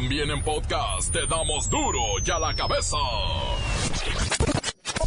También 0.00 0.30
en 0.30 0.40
podcast 0.44 1.12
te 1.12 1.26
damos 1.26 1.68
duro 1.68 1.98
y 2.24 2.30
a 2.30 2.38
la 2.38 2.54
cabeza. 2.54 2.96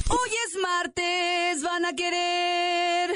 Hoy 0.10 0.29
es 0.46 0.58
martes, 0.62 1.63
van 1.63 1.86
a 1.86 1.96
querer. 1.96 3.12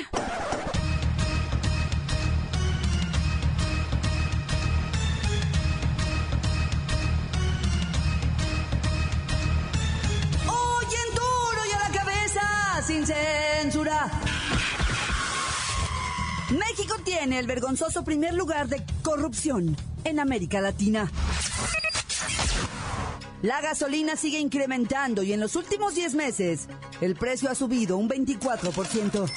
Hoy 10.47 10.85
en 10.85 11.13
duro 11.13 11.65
y 11.67 11.73
a 11.73 11.79
la 11.79 11.91
cabeza, 11.91 12.83
sin 12.87 13.05
censura. 13.05 14.09
México 16.51 16.95
tiene 17.03 17.39
el 17.39 17.47
vergonzoso 17.47 18.05
primer 18.05 18.33
lugar 18.33 18.69
de 18.69 18.81
corrupción 19.03 19.75
en 20.05 20.19
América 20.19 20.61
Latina. 20.61 21.11
La 23.41 23.61
gasolina 23.61 24.15
sigue 24.15 24.39
incrementando 24.39 25.21
y 25.21 25.33
en 25.33 25.39
los 25.39 25.55
últimos 25.55 25.93
10 25.93 26.15
meses 26.15 26.67
el 27.01 27.15
precio 27.15 27.49
ha 27.49 27.55
subido 27.55 27.97
un 27.97 28.09
24%. 28.09 29.29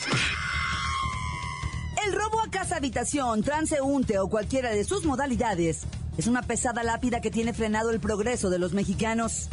El 2.06 2.12
robo 2.12 2.40
a 2.40 2.50
casa 2.50 2.76
habitación, 2.76 3.42
transeúnte 3.42 4.18
o 4.18 4.28
cualquiera 4.28 4.70
de 4.70 4.84
sus 4.84 5.04
modalidades 5.04 5.82
es 6.16 6.26
una 6.26 6.42
pesada 6.42 6.82
lápida 6.82 7.20
que 7.20 7.30
tiene 7.30 7.52
frenado 7.52 7.90
el 7.90 8.00
progreso 8.00 8.50
de 8.50 8.58
los 8.58 8.72
mexicanos. 8.72 9.48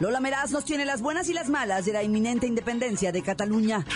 Lola 0.00 0.20
Meraz 0.20 0.50
nos 0.50 0.64
tiene 0.64 0.84
las 0.84 1.00
buenas 1.00 1.28
y 1.28 1.34
las 1.34 1.48
malas 1.48 1.84
de 1.84 1.92
la 1.92 2.02
inminente 2.02 2.46
independencia 2.46 3.12
de 3.12 3.22
Cataluña. 3.22 3.86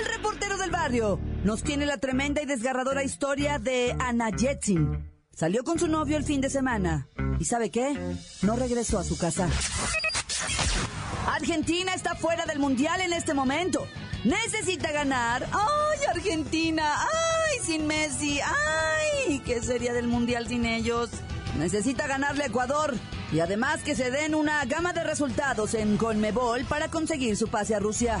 El 0.00 0.12
reportero 0.12 0.56
del 0.56 0.70
barrio 0.70 1.20
nos 1.48 1.62
tiene 1.62 1.86
la 1.86 1.96
tremenda 1.96 2.42
y 2.42 2.44
desgarradora 2.44 3.02
historia 3.02 3.58
de 3.58 3.96
Ana 3.98 4.28
Jetsin. 4.36 5.10
Salió 5.34 5.64
con 5.64 5.78
su 5.78 5.88
novio 5.88 6.18
el 6.18 6.24
fin 6.24 6.42
de 6.42 6.50
semana. 6.50 7.08
¿Y 7.40 7.46
sabe 7.46 7.70
qué? 7.70 7.96
No 8.42 8.54
regresó 8.54 8.98
a 8.98 9.02
su 9.02 9.16
casa. 9.16 9.48
Argentina 11.26 11.94
está 11.94 12.16
fuera 12.16 12.44
del 12.44 12.58
Mundial 12.58 13.00
en 13.00 13.14
este 13.14 13.32
momento. 13.32 13.86
Necesita 14.24 14.92
ganar. 14.92 15.48
¡Ay, 15.50 16.04
Argentina! 16.10 16.84
¡Ay, 16.98 17.60
sin 17.64 17.86
Messi! 17.86 18.40
¡Ay! 18.40 19.40
¿Qué 19.46 19.62
sería 19.62 19.94
del 19.94 20.06
Mundial 20.06 20.48
sin 20.48 20.66
ellos? 20.66 21.08
Necesita 21.58 22.06
ganarle 22.06 22.42
a 22.42 22.48
Ecuador. 22.48 22.94
Y 23.32 23.40
además 23.40 23.82
que 23.82 23.94
se 23.94 24.10
den 24.10 24.34
una 24.34 24.62
gama 24.66 24.92
de 24.92 25.02
resultados 25.02 25.72
en 25.72 25.96
Conmebol 25.96 26.66
para 26.66 26.88
conseguir 26.88 27.38
su 27.38 27.48
pase 27.48 27.74
a 27.74 27.78
Rusia. 27.78 28.20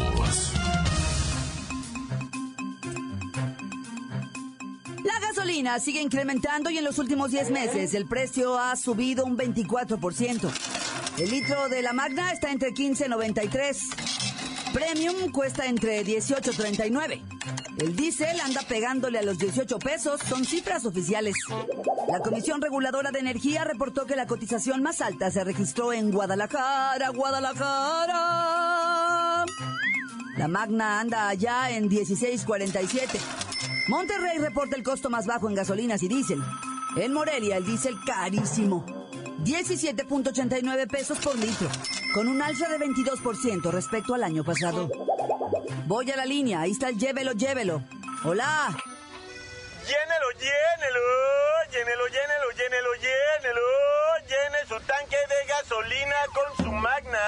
Gasolina 5.61 5.79
sigue 5.79 6.01
incrementando 6.01 6.69
y 6.69 6.77
en 6.77 6.83
los 6.83 6.97
últimos 6.97 7.31
10 7.31 7.51
meses 7.51 7.93
el 7.93 8.05
precio 8.05 8.57
ha 8.57 8.75
subido 8.75 9.25
un 9.25 9.37
24%. 9.37 10.49
El 11.17 11.29
litro 11.29 11.69
de 11.69 11.81
la 11.81 11.93
Magna 11.93 12.31
está 12.31 12.51
entre 12.51 12.73
15.93. 12.73 14.73
Premium 14.73 15.31
cuesta 15.31 15.65
entre 15.65 16.05
18.39. 16.05 17.21
El 17.77 17.95
diésel 17.95 18.39
anda 18.41 18.61
pegándole 18.67 19.19
a 19.19 19.23
los 19.23 19.37
18 19.37 19.79
pesos, 19.79 20.21
son 20.27 20.45
cifras 20.45 20.85
oficiales. 20.85 21.35
La 22.07 22.21
Comisión 22.21 22.61
Reguladora 22.61 23.11
de 23.11 23.19
Energía 23.19 23.63
reportó 23.63 24.05
que 24.05 24.15
la 24.15 24.27
cotización 24.27 24.81
más 24.81 25.01
alta 25.01 25.31
se 25.31 25.43
registró 25.43 25.93
en 25.93 26.11
Guadalajara, 26.11 27.09
Guadalajara. 27.09 28.15
La 30.37 30.47
Magna 30.47 31.01
anda 31.01 31.27
allá 31.27 31.71
en 31.71 31.89
16.47. 31.89 33.50
Monterrey 33.91 34.37
reporta 34.37 34.77
el 34.77 34.83
costo 34.83 35.09
más 35.09 35.25
bajo 35.25 35.49
en 35.49 35.55
gasolinas 35.55 36.01
y 36.01 36.07
diésel. 36.07 36.41
En 36.95 37.11
Morelia 37.11 37.57
el 37.57 37.65
diésel 37.65 37.97
carísimo. 38.05 38.85
17.89 39.43 40.87
pesos 40.89 41.19
por 41.19 41.37
litro, 41.37 41.67
con 42.13 42.29
un 42.29 42.41
alza 42.41 42.69
de 42.69 42.79
22% 42.79 43.69
respecto 43.69 44.13
al 44.13 44.23
año 44.23 44.45
pasado. 44.45 44.89
Voy 45.87 46.09
a 46.09 46.15
la 46.15 46.25
línea, 46.25 46.61
ahí 46.61 46.71
está 46.71 46.87
el 46.87 46.97
llévelo, 46.97 47.33
llévelo. 47.33 47.83
Hola. 48.23 48.69
Llénelo, 49.83 50.31
llénelo, 50.39 51.01
llénelo, 51.69 52.07
llénelo, 52.07 52.49
llénelo, 52.55 52.93
llénelo. 52.95 53.61
Llene 54.21 54.67
su 54.69 54.87
tanque 54.87 55.17
de 55.17 55.47
gasolina 55.49 56.15
con 56.33 56.65
su 56.65 56.71
magna, 56.71 57.19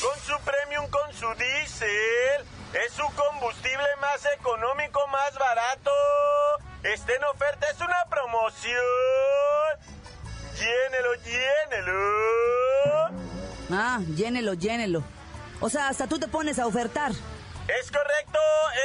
con 0.00 0.18
su 0.20 0.42
premium, 0.42 0.88
con 0.88 1.12
su 1.12 1.26
diésel. 1.38 2.51
Es 2.72 2.92
su 2.94 3.04
combustible 3.14 3.86
más 4.00 4.24
económico, 4.38 5.06
más 5.08 5.38
barato. 5.38 5.90
Está 6.82 7.12
en 7.12 7.24
oferta, 7.24 7.66
es 7.70 7.78
una 7.80 8.04
promoción. 8.08 8.82
Llénelo, 10.56 11.14
llénelo. 11.22 11.92
Ah, 13.70 14.00
llénelo, 14.14 14.54
llénelo. 14.54 15.02
O 15.60 15.68
sea, 15.68 15.88
hasta 15.88 16.06
tú 16.06 16.18
te 16.18 16.28
pones 16.28 16.58
a 16.58 16.66
ofertar. 16.66 17.12
Es 17.12 17.92
correcto, 17.92 18.38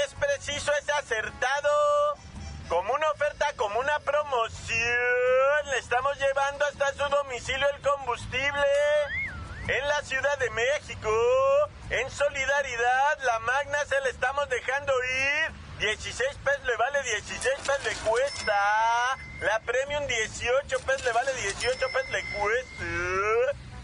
es 0.06 0.14
preciso, 0.16 0.72
es 0.81 0.90
acertado. 0.90 2.18
Como 2.68 2.94
una 2.94 3.09
oferta, 3.12 3.47
como 3.56 3.80
una 3.80 4.00
promoción. 4.00 5.70
Le 5.72 5.78
estamos 5.78 6.18
llevando 6.20 6.66
hasta 6.66 6.92
su 6.92 7.09
domicilio 7.09 7.66
el 7.74 7.81
combustible. 7.81 8.68
En 9.70 9.88
la 9.88 10.02
Ciudad 10.02 10.38
de 10.40 10.50
México. 10.50 11.09
En 11.90 12.12
solidaridad, 12.12 13.20
la 13.24 13.40
Magna 13.40 13.78
se 13.86 14.02
le 14.02 14.09
estamos 14.09 14.50
dejando 14.50 14.94
ir. 15.03 15.52
16 15.80 16.38
pesos 16.44 16.66
le 16.66 16.75
vale 16.75 17.02
16 17.03 17.59
pesos 17.59 17.84
le 17.86 17.96
cuesta. 18.09 19.18
La 19.40 19.59
Premium 19.59 20.06
18 20.06 20.80
pesos 20.80 21.06
le 21.06 21.12
vale 21.14 21.34
18 21.34 21.80
pesos 21.80 22.09
le 22.09 22.24
cuesta. 22.34 22.84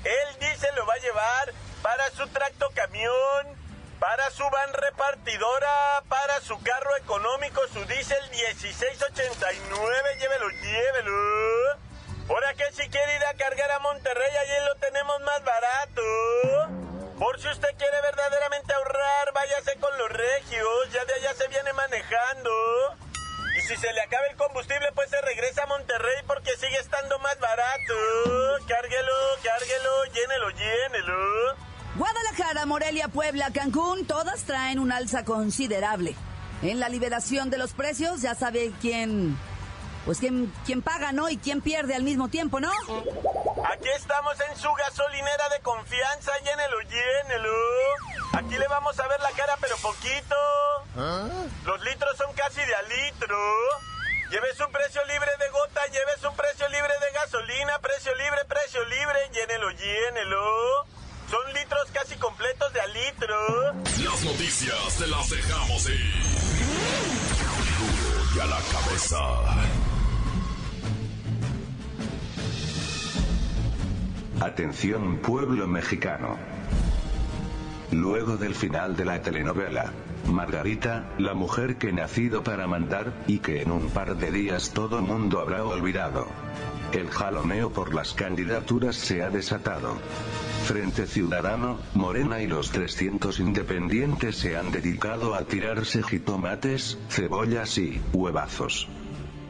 El 0.03 0.39
diésel 0.39 0.75
lo 0.75 0.85
va 0.85 0.95
a 0.95 0.97
llevar 0.97 1.53
para 1.81 2.09
su 2.11 2.27
tracto 2.27 2.69
camión, 2.75 3.57
para 3.99 4.29
su 4.31 4.49
van 4.49 4.73
repartidora, 4.73 6.03
para 6.09 6.41
su 6.41 6.61
carro 6.61 6.97
económico, 6.97 7.61
su 7.71 7.85
diésel 7.85 8.29
1689. 8.31 10.17
Llévelo, 10.19 10.49
llévelo. 10.49 11.79
Ahora 12.27 12.53
que 12.55 12.69
si 12.73 12.89
quiere 12.89 13.15
ir 13.15 13.25
a 13.27 13.33
cargar 13.35 13.71
a 13.71 13.79
Monterrey, 13.79 14.35
allí 14.35 14.65
lo 14.65 14.75
tenemos 14.75 15.21
más 15.21 15.41
barato. 15.45 16.01
Por 17.33 17.41
si 17.41 17.47
usted 17.47 17.69
quiere 17.79 17.99
verdaderamente 18.03 18.71
ahorrar, 18.75 19.33
váyase 19.33 19.79
con 19.79 19.89
los 19.97 20.07
regios, 20.07 20.93
ya 20.93 21.03
de 21.03 21.13
allá 21.15 21.33
se 21.33 21.47
viene 21.47 21.73
manejando. 21.73 22.51
Y 23.57 23.61
si 23.61 23.75
se 23.75 23.91
le 23.91 24.01
acaba 24.01 24.27
el 24.29 24.37
combustible, 24.37 24.85
pues 24.93 25.09
se 25.09 25.19
regresa 25.19 25.63
a 25.63 25.65
Monterrey 25.65 26.21
porque 26.27 26.51
sigue 26.57 26.77
estando 26.77 27.17
más 27.17 27.35
barato. 27.39 27.95
Cárguelo, 28.67 29.13
cárguelo, 29.41 30.05
llénelo, 30.13 30.49
llénelo. 30.51 31.55
Guadalajara, 31.95 32.67
Morelia, 32.67 33.07
Puebla, 33.07 33.49
Cancún, 33.51 34.05
todas 34.05 34.43
traen 34.43 34.77
un 34.77 34.91
alza 34.91 35.25
considerable. 35.25 36.15
En 36.61 36.79
la 36.79 36.87
liberación 36.87 37.49
de 37.49 37.57
los 37.57 37.73
precios, 37.73 38.21
ya 38.21 38.35
sabe 38.35 38.71
quién 38.79 39.39
pues 40.05 40.19
quién, 40.19 40.51
quién 40.65 40.81
paga, 40.81 41.11
¿no? 41.11 41.29
Y 41.29 41.37
quién 41.37 41.61
pierde 41.61 41.95
al 41.95 42.03
mismo 42.03 42.27
tiempo, 42.27 42.59
¿no? 42.59 42.71
Aquí 43.71 43.87
estamos 43.95 44.35
en 44.49 44.57
su 44.57 44.71
gasolinera 44.73 45.47
de 45.49 45.61
confianza, 45.61 46.31
llénelo, 46.43 46.81
llénelo. 46.81 47.53
Aquí 48.33 48.57
le 48.57 48.67
vamos 48.67 48.99
a 48.99 49.07
ver 49.07 49.21
la 49.21 49.31
cara, 49.31 49.55
pero 49.61 49.77
poquito. 49.77 50.35
Los 51.65 51.81
litros 51.81 52.17
son 52.17 52.33
casi 52.33 52.59
de 52.61 52.75
a 52.75 52.81
litro. 52.81 53.37
Lleve 54.29 54.53
su 54.55 54.69
precio 54.69 55.03
libre 55.05 55.31
de 55.39 55.49
gota, 55.49 55.85
lleve 55.87 56.11
su 56.19 56.33
precio 56.35 56.67
libre 56.69 56.93
de 56.99 57.11
gasolina, 57.13 57.79
precio 57.79 58.13
libre, 58.15 58.43
precio 58.45 58.83
libre, 58.85 59.29
llénelo, 59.31 59.71
llénelo. 59.71 60.85
Son 61.29 61.53
litros 61.53 61.87
casi 61.93 62.15
completos 62.17 62.73
de 62.73 62.81
a 62.81 62.87
litro. 62.87 63.73
Las 63.73 64.23
noticias 64.23 64.97
te 64.97 65.07
las 65.07 65.29
dejamos 65.29 65.87
ir. 65.87 66.23
Y 68.35 68.39
a 68.39 68.45
la 68.45 68.59
cabeza. 68.73 69.19
Atención 74.43 75.19
pueblo 75.19 75.67
mexicano. 75.67 76.35
Luego 77.91 78.35
del 78.35 78.55
final 78.55 78.93
de 78.97 79.05
la 79.05 79.21
telenovela, 79.21 79.93
Margarita, 80.27 81.05
la 81.17 81.33
mujer 81.33 81.77
que 81.77 81.93
nacido 81.93 82.43
para 82.43 82.67
mandar, 82.67 83.13
y 83.25 83.39
que 83.39 83.61
en 83.61 83.71
un 83.71 83.89
par 83.89 84.17
de 84.17 84.31
días 84.31 84.71
todo 84.71 85.01
mundo 85.01 85.39
habrá 85.39 85.63
olvidado. 85.63 86.27
El 86.91 87.09
jaloneo 87.09 87.69
por 87.71 87.93
las 87.93 88.11
candidaturas 88.11 88.97
se 88.97 89.23
ha 89.23 89.29
desatado. 89.29 89.95
Frente 90.65 91.07
Ciudadano, 91.07 91.77
Morena 91.93 92.41
y 92.41 92.47
los 92.47 92.69
300 92.71 93.39
independientes 93.39 94.35
se 94.35 94.57
han 94.57 94.73
dedicado 94.73 95.35
a 95.35 95.43
tirarse 95.45 96.03
jitomates, 96.03 96.97
cebollas 97.07 97.77
y 97.77 98.01
huevazos. 98.11 98.89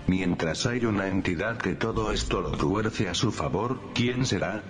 Mientras 0.07 0.65
hay 0.65 0.85
una 0.85 1.07
entidad 1.07 1.57
que 1.57 1.75
todo 1.75 2.11
esto 2.11 2.41
lo 2.41 2.51
tuerce 2.51 3.07
a 3.07 3.13
su 3.13 3.31
favor, 3.31 3.79
¿quién 3.93 4.25
será? 4.25 4.61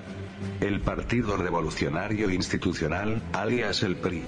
El 0.62 0.82
Partido 0.82 1.38
Revolucionario 1.38 2.30
Institucional, 2.30 3.22
alias 3.34 3.82
el 3.84 3.96
PRI. 3.96 4.24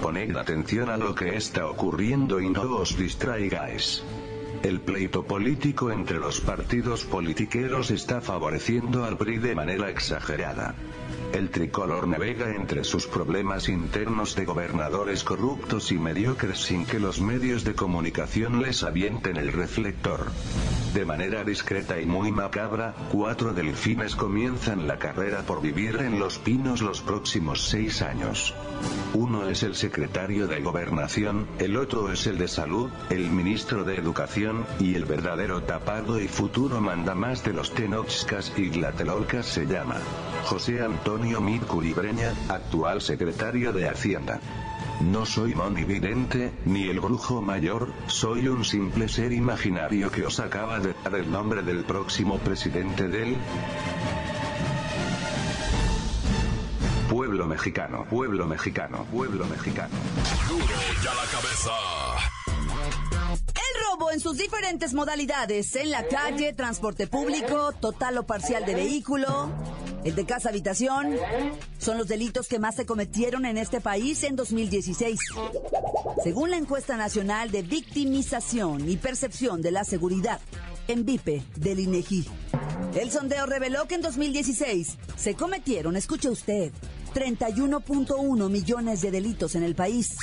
Poned 0.00 0.36
atención 0.36 0.90
a 0.90 0.96
lo 0.96 1.14
que 1.14 1.36
está 1.36 1.66
ocurriendo 1.66 2.40
y 2.40 2.50
no 2.50 2.62
os 2.76 2.96
distraigáis. 2.98 4.02
El 4.62 4.80
pleito 4.80 5.24
político 5.24 5.90
entre 5.92 6.18
los 6.18 6.40
partidos 6.40 7.04
politiqueros 7.04 7.90
está 7.90 8.20
favoreciendo 8.20 9.04
al 9.04 9.16
PRI 9.16 9.38
de 9.38 9.54
manera 9.54 9.88
exagerada. 9.90 10.74
El 11.34 11.50
tricolor 11.50 12.06
navega 12.06 12.54
entre 12.54 12.84
sus 12.84 13.08
problemas 13.08 13.68
internos 13.68 14.36
de 14.36 14.44
gobernadores 14.44 15.24
corruptos 15.24 15.90
y 15.90 15.98
mediocres 15.98 16.60
sin 16.60 16.86
que 16.86 17.00
los 17.00 17.20
medios 17.20 17.64
de 17.64 17.74
comunicación 17.74 18.62
les 18.62 18.84
avienten 18.84 19.36
el 19.36 19.52
reflector. 19.52 20.30
De 20.94 21.04
manera 21.04 21.42
discreta 21.42 22.00
y 22.00 22.06
muy 22.06 22.30
macabra, 22.30 22.94
cuatro 23.10 23.52
delfines 23.52 24.14
comienzan 24.14 24.86
la 24.86 25.00
carrera 25.00 25.42
por 25.42 25.60
vivir 25.60 25.96
en 25.96 26.20
Los 26.20 26.38
Pinos 26.38 26.82
los 26.82 27.00
próximos 27.00 27.66
seis 27.66 28.00
años. 28.00 28.54
Uno 29.12 29.48
es 29.48 29.64
el 29.64 29.74
secretario 29.74 30.46
de 30.46 30.60
Gobernación, 30.60 31.48
el 31.58 31.76
otro 31.76 32.12
es 32.12 32.28
el 32.28 32.38
de 32.38 32.46
Salud, 32.46 32.90
el 33.10 33.28
ministro 33.28 33.82
de 33.82 33.96
Educación, 33.96 34.66
y 34.78 34.94
el 34.94 35.04
verdadero 35.04 35.64
tapado 35.64 36.20
y 36.20 36.28
futuro 36.28 36.80
mandamás 36.80 37.42
de 37.42 37.54
los 37.54 37.74
Tenochcas 37.74 38.52
y 38.56 38.70
Tlatelolcas 38.70 39.46
se 39.46 39.66
llama 39.66 39.96
José 40.44 40.80
Antonio 40.80 41.23
Breña, 41.94 42.34
actual 42.48 43.00
secretario 43.00 43.72
de 43.72 43.88
Hacienda. 43.88 44.40
No 45.00 45.24
soy 45.24 45.54
monividente, 45.54 46.52
ni 46.66 46.88
el 46.88 47.00
brujo 47.00 47.40
mayor, 47.40 47.92
soy 48.06 48.46
un 48.48 48.64
simple 48.64 49.08
ser 49.08 49.32
imaginario 49.32 50.10
que 50.10 50.26
os 50.26 50.38
acaba 50.38 50.80
de 50.80 50.94
dar 51.02 51.14
el 51.14 51.30
nombre 51.30 51.62
del 51.62 51.84
próximo 51.84 52.38
presidente 52.38 53.08
del 53.08 53.36
pueblo 57.08 57.46
mexicano, 57.46 58.04
pueblo 58.08 58.46
mexicano, 58.46 59.06
pueblo 59.10 59.46
mexicano. 59.46 59.94
Duro 60.48 60.64
ya 61.02 61.14
la 61.14 61.24
cabeza. 61.30 61.72
El 63.46 63.90
robo 63.90 64.10
en 64.10 64.20
sus 64.20 64.36
diferentes 64.36 64.92
modalidades, 64.94 65.74
en 65.76 65.90
la 65.90 66.06
calle, 66.06 66.52
transporte 66.52 67.06
público, 67.06 67.72
total 67.80 68.18
o 68.18 68.26
parcial 68.26 68.64
de 68.66 68.74
vehículo, 68.74 69.50
el 70.04 70.14
de 70.14 70.26
casa 70.26 70.50
habitación, 70.50 71.16
son 71.78 71.98
los 71.98 72.06
delitos 72.06 72.46
que 72.46 72.58
más 72.58 72.76
se 72.76 72.86
cometieron 72.86 73.46
en 73.46 73.58
este 73.58 73.80
país 73.80 74.22
en 74.22 74.36
2016. 74.36 75.18
Según 76.22 76.50
la 76.50 76.56
encuesta 76.56 76.96
nacional 76.96 77.50
de 77.50 77.62
victimización 77.62 78.88
y 78.88 78.96
percepción 78.96 79.62
de 79.62 79.72
la 79.72 79.84
seguridad, 79.84 80.40
en 80.88 81.04
VIPE 81.04 81.42
del 81.56 81.80
INEGI. 81.80 82.26
El 82.94 83.10
sondeo 83.10 83.46
reveló 83.46 83.86
que 83.86 83.96
en 83.96 84.02
2016 84.02 84.98
se 85.16 85.34
cometieron, 85.34 85.96
escuche 85.96 86.28
usted, 86.28 86.72
31.1 87.14 88.50
millones 88.50 89.00
de 89.00 89.10
delitos 89.10 89.54
en 89.54 89.62
el 89.62 89.74
país. 89.74 90.16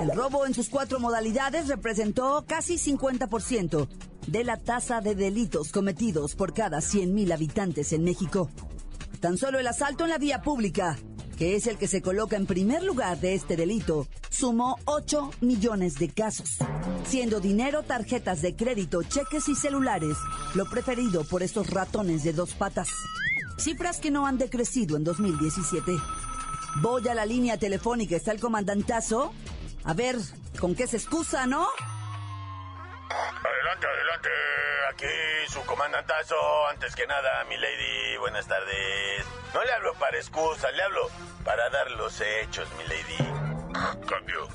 El 0.00 0.10
robo 0.10 0.46
en 0.46 0.54
sus 0.54 0.68
cuatro 0.68 1.00
modalidades 1.00 1.68
representó 1.68 2.44
casi 2.46 2.76
50% 2.76 3.88
de 4.26 4.44
la 4.44 4.56
tasa 4.56 5.00
de 5.00 5.14
delitos 5.14 5.72
cometidos 5.72 6.34
por 6.34 6.54
cada 6.54 6.78
100.000 6.78 7.32
habitantes 7.32 7.92
en 7.92 8.04
México. 8.04 8.50
Tan 9.24 9.38
solo 9.38 9.58
el 9.58 9.66
asalto 9.66 10.04
en 10.04 10.10
la 10.10 10.18
vía 10.18 10.42
pública, 10.42 10.98
que 11.38 11.56
es 11.56 11.66
el 11.66 11.78
que 11.78 11.88
se 11.88 12.02
coloca 12.02 12.36
en 12.36 12.44
primer 12.44 12.82
lugar 12.82 13.18
de 13.20 13.32
este 13.32 13.56
delito, 13.56 14.06
sumó 14.28 14.76
8 14.84 15.30
millones 15.40 15.94
de 15.94 16.10
casos, 16.10 16.58
siendo 17.06 17.40
dinero, 17.40 17.84
tarjetas 17.84 18.42
de 18.42 18.54
crédito, 18.54 19.02
cheques 19.02 19.48
y 19.48 19.54
celulares 19.54 20.18
lo 20.54 20.66
preferido 20.66 21.24
por 21.24 21.42
estos 21.42 21.70
ratones 21.70 22.22
de 22.22 22.34
dos 22.34 22.52
patas. 22.52 22.88
Cifras 23.56 23.98
que 23.98 24.10
no 24.10 24.26
han 24.26 24.36
decrecido 24.36 24.98
en 24.98 25.04
2017. 25.04 25.92
Voy 26.82 27.08
a 27.08 27.14
la 27.14 27.24
línea 27.24 27.56
telefónica, 27.56 28.16
está 28.16 28.30
el 28.30 28.40
comandantazo. 28.40 29.32
A 29.84 29.94
ver, 29.94 30.18
¿con 30.60 30.74
qué 30.74 30.86
se 30.86 30.98
excusa, 30.98 31.46
no? 31.46 31.66
Adelante, 33.10 33.86
adelante. 33.86 34.28
Aquí 34.90 35.52
su 35.52 35.60
comandantazo. 35.66 36.36
Antes 36.68 36.94
que 36.94 37.06
nada, 37.06 37.44
mi 37.48 37.56
lady, 37.56 38.16
buenas 38.18 38.46
tardes. 38.46 39.24
No 39.52 39.62
le 39.62 39.72
hablo 39.72 39.94
para 39.94 40.16
excusas, 40.16 40.72
le 40.74 40.82
hablo 40.82 41.08
para 41.44 41.68
dar 41.70 41.90
los 41.92 42.20
hechos, 42.20 42.68
mi 42.76 42.84
lady. 42.84 44.06
Cambio. 44.06 44.48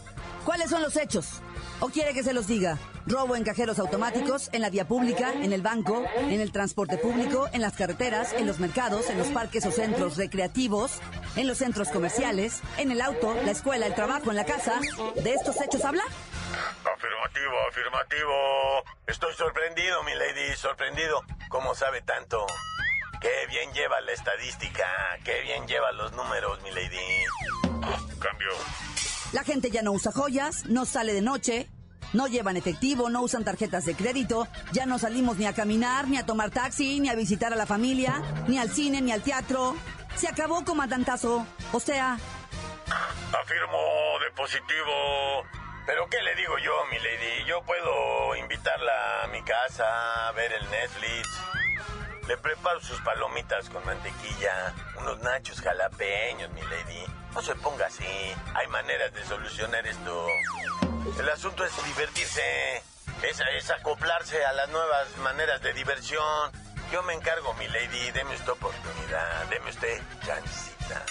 ¿Cuáles 0.45 0.69
son 0.69 0.81
los 0.81 0.95
hechos? 0.95 1.41
¿O 1.81 1.89
quiere 1.89 2.13
que 2.13 2.23
se 2.23 2.33
los 2.33 2.47
diga? 2.47 2.77
Robo 3.05 3.35
en 3.35 3.43
cajeros 3.43 3.79
automáticos, 3.79 4.49
en 4.51 4.61
la 4.61 4.69
vía 4.69 4.85
pública, 4.85 5.31
en 5.33 5.53
el 5.53 5.61
banco, 5.61 6.03
en 6.17 6.41
el 6.41 6.51
transporte 6.51 6.97
público, 6.97 7.47
en 7.53 7.61
las 7.61 7.75
carreteras, 7.75 8.33
en 8.33 8.45
los 8.45 8.59
mercados, 8.59 9.09
en 9.09 9.17
los 9.17 9.27
parques 9.27 9.65
o 9.65 9.71
centros 9.71 10.17
recreativos, 10.17 10.99
en 11.35 11.47
los 11.47 11.57
centros 11.57 11.89
comerciales, 11.89 12.61
en 12.77 12.91
el 12.91 13.01
auto, 13.01 13.33
la 13.45 13.51
escuela, 13.51 13.87
el 13.87 13.95
trabajo, 13.95 14.29
en 14.29 14.35
la 14.35 14.45
casa. 14.45 14.79
¿De 15.23 15.33
estos 15.33 15.59
hechos 15.61 15.85
habla? 15.85 16.03
Afirmativo, 17.19 17.67
afirmativo. 17.67 18.83
Estoy 19.07 19.33
sorprendido, 19.33 20.03
mi 20.03 20.13
lady, 20.15 20.55
sorprendido. 20.55 21.21
¿Cómo 21.49 21.75
sabe 21.75 22.01
tanto? 22.01 22.45
Qué 23.19 23.45
bien 23.49 23.73
lleva 23.73 23.99
la 24.01 24.13
estadística, 24.13 24.85
qué 25.25 25.41
bien 25.41 25.67
lleva 25.67 25.91
los 25.91 26.13
números, 26.13 26.61
mi 26.61 26.71
lady. 26.71 26.97
Cambio. 28.19 28.51
La 29.33 29.43
gente 29.43 29.69
ya 29.69 29.81
no 29.81 29.91
usa 29.91 30.13
joyas, 30.13 30.65
no 30.67 30.85
sale 30.85 31.13
de 31.13 31.21
noche, 31.21 31.67
no 32.13 32.27
llevan 32.27 32.55
efectivo, 32.55 33.09
no 33.09 33.21
usan 33.21 33.43
tarjetas 33.43 33.83
de 33.83 33.95
crédito, 33.95 34.47
ya 34.71 34.85
no 34.85 34.97
salimos 34.97 35.37
ni 35.37 35.45
a 35.45 35.53
caminar, 35.53 36.07
ni 36.07 36.17
a 36.17 36.25
tomar 36.25 36.51
taxi, 36.51 37.01
ni 37.01 37.09
a 37.09 37.15
visitar 37.15 37.51
a 37.51 37.57
la 37.57 37.65
familia, 37.65 38.21
ni 38.47 38.59
al 38.59 38.69
cine, 38.69 39.01
ni 39.01 39.11
al 39.11 39.23
teatro. 39.23 39.75
Se 40.15 40.29
acabó, 40.29 40.63
comandantazo. 40.63 41.45
O 41.73 41.79
sea... 41.81 42.17
Afirmo 43.33 44.19
de 44.23 44.31
positivo. 44.31 45.43
Pero 45.89 46.07
¿qué 46.07 46.21
le 46.21 46.35
digo 46.35 46.55
yo, 46.59 46.71
mi 46.91 46.99
lady? 46.99 47.45
Yo 47.47 47.63
puedo 47.63 48.35
invitarla 48.35 49.23
a 49.23 49.27
mi 49.29 49.41
casa 49.41 50.27
a 50.27 50.31
ver 50.33 50.53
el 50.53 50.69
Netflix. 50.69 51.27
Le 52.27 52.37
preparo 52.37 52.79
sus 52.79 53.01
palomitas 53.01 53.67
con 53.71 53.83
mantequilla, 53.83 54.75
unos 54.99 55.19
nachos 55.21 55.59
jalapeños, 55.59 56.51
mi 56.51 56.61
lady. 56.61 57.05
No 57.33 57.41
se 57.41 57.55
ponga 57.55 57.87
así. 57.87 58.05
Hay 58.53 58.67
maneras 58.67 59.11
de 59.15 59.25
solucionar 59.25 59.87
esto. 59.87 60.27
El 61.17 61.27
asunto 61.27 61.65
es 61.65 61.71
divertirse. 61.83 62.83
Es, 63.23 63.71
acoplarse 63.71 64.45
a 64.45 64.53
las 64.53 64.69
nuevas 64.69 65.17
maneras 65.23 65.59
de 65.63 65.73
diversión. 65.73 66.51
Yo 66.91 67.01
me 67.01 67.15
encargo, 67.15 67.51
mi 67.55 67.67
lady. 67.67 68.11
Deme 68.11 68.35
usted 68.35 68.49
oportunidad. 68.49 69.45
Deme 69.49 69.71
usted 69.71 69.99
chancita. 70.23 71.03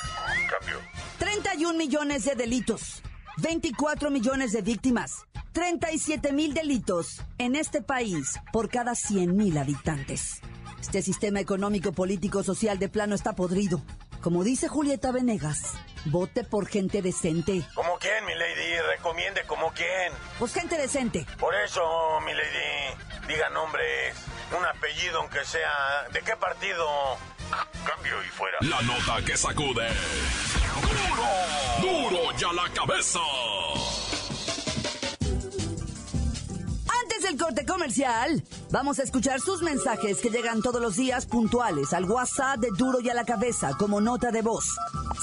Cambio. 0.49 0.80
31 1.18 1.76
millones 1.76 2.25
de 2.25 2.37
delitos, 2.37 3.02
24 3.40 4.11
millones 4.11 4.52
de 4.52 4.62
víctimas, 4.62 5.25
37 5.52 6.33
mil 6.33 6.54
delitos 6.54 7.23
en 7.38 7.54
este 7.54 7.83
país 7.83 8.35
por 8.52 8.68
cada 8.68 8.97
100 8.97 9.37
mil 9.37 9.57
habitantes. 9.59 10.40
Este 10.80 11.02
sistema 11.02 11.38
económico, 11.38 11.92
político, 11.92 12.42
social 12.42 12.80
de 12.80 12.88
plano 12.88 13.14
está 13.14 13.35
podrido. 13.35 13.80
Como 14.23 14.42
dice 14.42 14.66
Julieta 14.66 15.12
Venegas, 15.12 15.75
vote 16.07 16.42
por 16.42 16.66
gente 16.66 17.00
decente. 17.00 17.62
¿Como 17.75 17.97
quién, 17.99 18.25
mi 18.25 18.35
lady? 18.35 18.80
Recomiende 18.97 19.45
como 19.47 19.73
quién. 19.73 20.12
Pues 20.40 20.52
gente 20.52 20.76
decente. 20.76 21.25
Por 21.38 21.54
eso, 21.54 21.80
mi 22.26 22.33
lady, 22.35 23.28
diga 23.28 23.50
nombres. 23.50 24.16
Un 24.59 24.64
apellido, 24.64 25.21
aunque 25.21 25.45
sea. 25.45 26.09
¿De 26.12 26.21
qué 26.23 26.35
partido? 26.37 26.85
Cambio 27.87 28.21
y 28.25 28.28
fuera. 28.30 28.59
La 28.62 28.83
nota 28.83 29.25
que 29.25 29.37
sacude. 29.37 29.88
¡Duro! 30.83 31.47
¡Duro 32.08 32.22
ya 32.38 32.50
la 32.54 32.72
cabeza! 32.72 33.18
Antes 37.02 37.22
del 37.22 37.36
corte 37.36 37.66
comercial, 37.66 38.42
vamos 38.70 38.98
a 38.98 39.02
escuchar 39.02 39.42
sus 39.42 39.60
mensajes 39.60 40.16
que 40.18 40.30
llegan 40.30 40.62
todos 40.62 40.80
los 40.80 40.96
días 40.96 41.26
puntuales 41.26 41.92
al 41.92 42.04
WhatsApp 42.04 42.60
de 42.60 42.68
Duro 42.78 43.00
y 43.00 43.10
a 43.10 43.14
la 43.14 43.26
cabeza 43.26 43.72
como 43.78 44.00
nota 44.00 44.30
de 44.30 44.40
voz. 44.40 44.64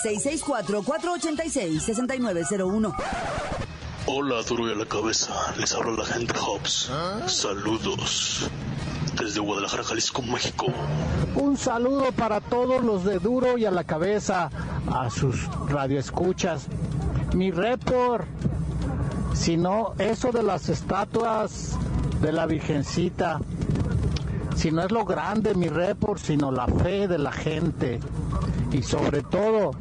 664-486-6901. 0.04 2.94
Hola, 4.06 4.44
duro 4.44 4.70
y 4.70 4.74
a 4.74 4.75
la 4.75 4.86
cabeza. 4.86 5.34
Les 5.58 5.74
habla 5.74 5.94
la 5.94 6.06
gente 6.06 6.36
Hobbs. 6.38 6.92
Saludos. 7.25 8.48
Desde 9.20 9.40
Guadalajara, 9.40 9.84
Jalisco, 9.84 10.22
México. 10.22 10.66
Un 11.36 11.58
saludo 11.58 12.12
para 12.12 12.42
todos 12.42 12.84
los 12.84 13.06
de 13.06 13.20
Duro 13.20 13.58
y 13.58 13.66
a 13.66 13.72
la 13.72 13.84
cabeza, 13.84 14.50
a 14.92 15.10
sus 15.10 15.48
radioescuchas. 15.70 16.68
Mi 17.34 17.52
report, 17.52 18.26
sino 19.34 19.94
eso 20.00 20.32
de 20.32 20.44
las 20.44 20.70
estatuas 20.70 21.78
de 22.22 22.32
la 22.34 22.46
Virgencita. 22.46 23.40
Si 24.56 24.72
no 24.72 24.84
es 24.84 24.92
lo 24.92 25.06
grande 25.06 25.56
mi 25.56 25.70
report, 25.70 26.20
sino 26.20 26.52
la 26.52 26.68
fe 26.68 27.08
de 27.08 27.18
la 27.18 27.32
gente. 27.32 28.00
Y 28.72 28.84
sobre 28.84 29.22
todo, 29.22 29.72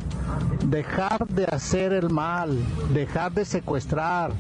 dejar 0.66 1.26
de 1.26 1.44
hacer 1.44 1.92
el 1.92 2.08
mal, 2.08 2.56
dejar 2.92 3.32
de 3.32 3.44
secuestrar, 3.44 4.32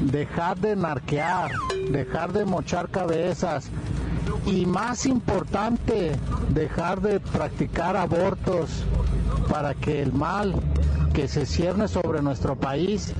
dejar 0.00 0.58
de 0.58 0.76
narquear, 0.76 1.52
dejar 1.90 2.32
de 2.32 2.44
mochar 2.44 2.88
cabezas 2.88 3.70
y 4.46 4.66
más 4.66 5.06
importante, 5.06 6.12
dejar 6.50 7.00
de 7.00 7.20
practicar 7.20 7.96
abortos 7.96 8.84
para 9.48 9.74
que 9.74 10.02
el 10.02 10.12
mal 10.12 10.54
que 11.12 11.28
se 11.28 11.46
cierne 11.46 11.88
sobre 11.88 12.22
nuestro 12.22 12.56
país 12.56 13.12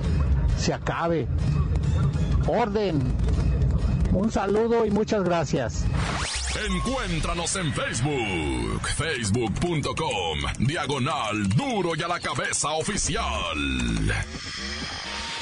se 0.57 0.73
acabe. 0.73 1.27
Orden. 2.47 3.01
Un 4.13 4.31
saludo 4.31 4.85
y 4.85 4.91
muchas 4.91 5.23
gracias. 5.23 5.85
Encuéntranos 6.69 7.55
en 7.55 7.73
Facebook, 7.73 8.87
facebook.com, 8.97 10.39
diagonal 10.59 11.47
duro 11.49 11.95
y 11.95 12.01
a 12.01 12.07
la 12.07 12.19
cabeza 12.19 12.71
oficial. 12.71 13.57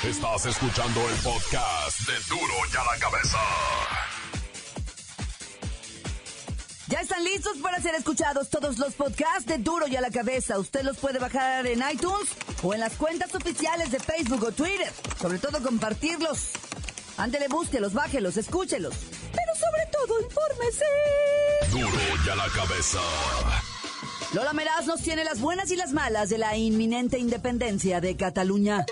Estás 0.04 0.46
escuchando 0.46 1.02
el 1.10 1.16
podcast 1.22 2.00
de 2.08 2.14
duro 2.30 2.54
y 2.72 2.78
a 2.78 2.84
la 2.94 3.00
cabeza. 3.00 3.38
Ya 6.90 7.02
están 7.02 7.24
listos 7.24 7.58
para 7.62 7.80
ser 7.80 7.94
escuchados 7.94 8.50
todos 8.50 8.80
los 8.80 8.96
podcasts 8.96 9.46
de 9.46 9.60
Duro 9.60 9.88
y 9.88 9.96
a 9.96 10.02
la 10.02 10.10
cabeza. 10.10 10.58
Usted 10.58 10.82
los 10.82 10.98
puede 10.98 11.20
bajar 11.20 11.68
en 11.68 11.84
iTunes 11.88 12.30
o 12.64 12.74
en 12.74 12.80
las 12.80 12.94
cuentas 12.96 13.36
oficiales 13.36 13.92
de 13.92 14.00
Facebook 14.00 14.44
o 14.44 14.52
Twitter. 14.52 14.92
Sobre 15.22 15.38
todo 15.38 15.62
compartirlos. 15.62 16.50
Ándele, 17.18 17.48
búsquelos, 17.48 17.94
bájelos, 17.94 18.38
escúchelos. 18.38 18.96
Pero 19.32 19.54
sobre 19.56 19.86
todo, 19.92 20.20
infórmese. 20.20 20.86
Duro 21.70 22.26
y 22.26 22.30
a 22.30 22.36
la 22.36 22.48
cabeza. 22.48 23.00
Lola 24.34 24.54
Meraz 24.54 24.88
nos 24.88 25.04
tiene 25.04 25.24
las 25.24 25.40
buenas 25.40 25.70
y 25.70 25.76
las 25.76 25.92
malas 25.92 26.30
de 26.30 26.40
la 26.40 26.58
inminente 26.58 27.20
independencia 27.20 28.02
de 28.02 28.18
Cataluña. 28.18 28.84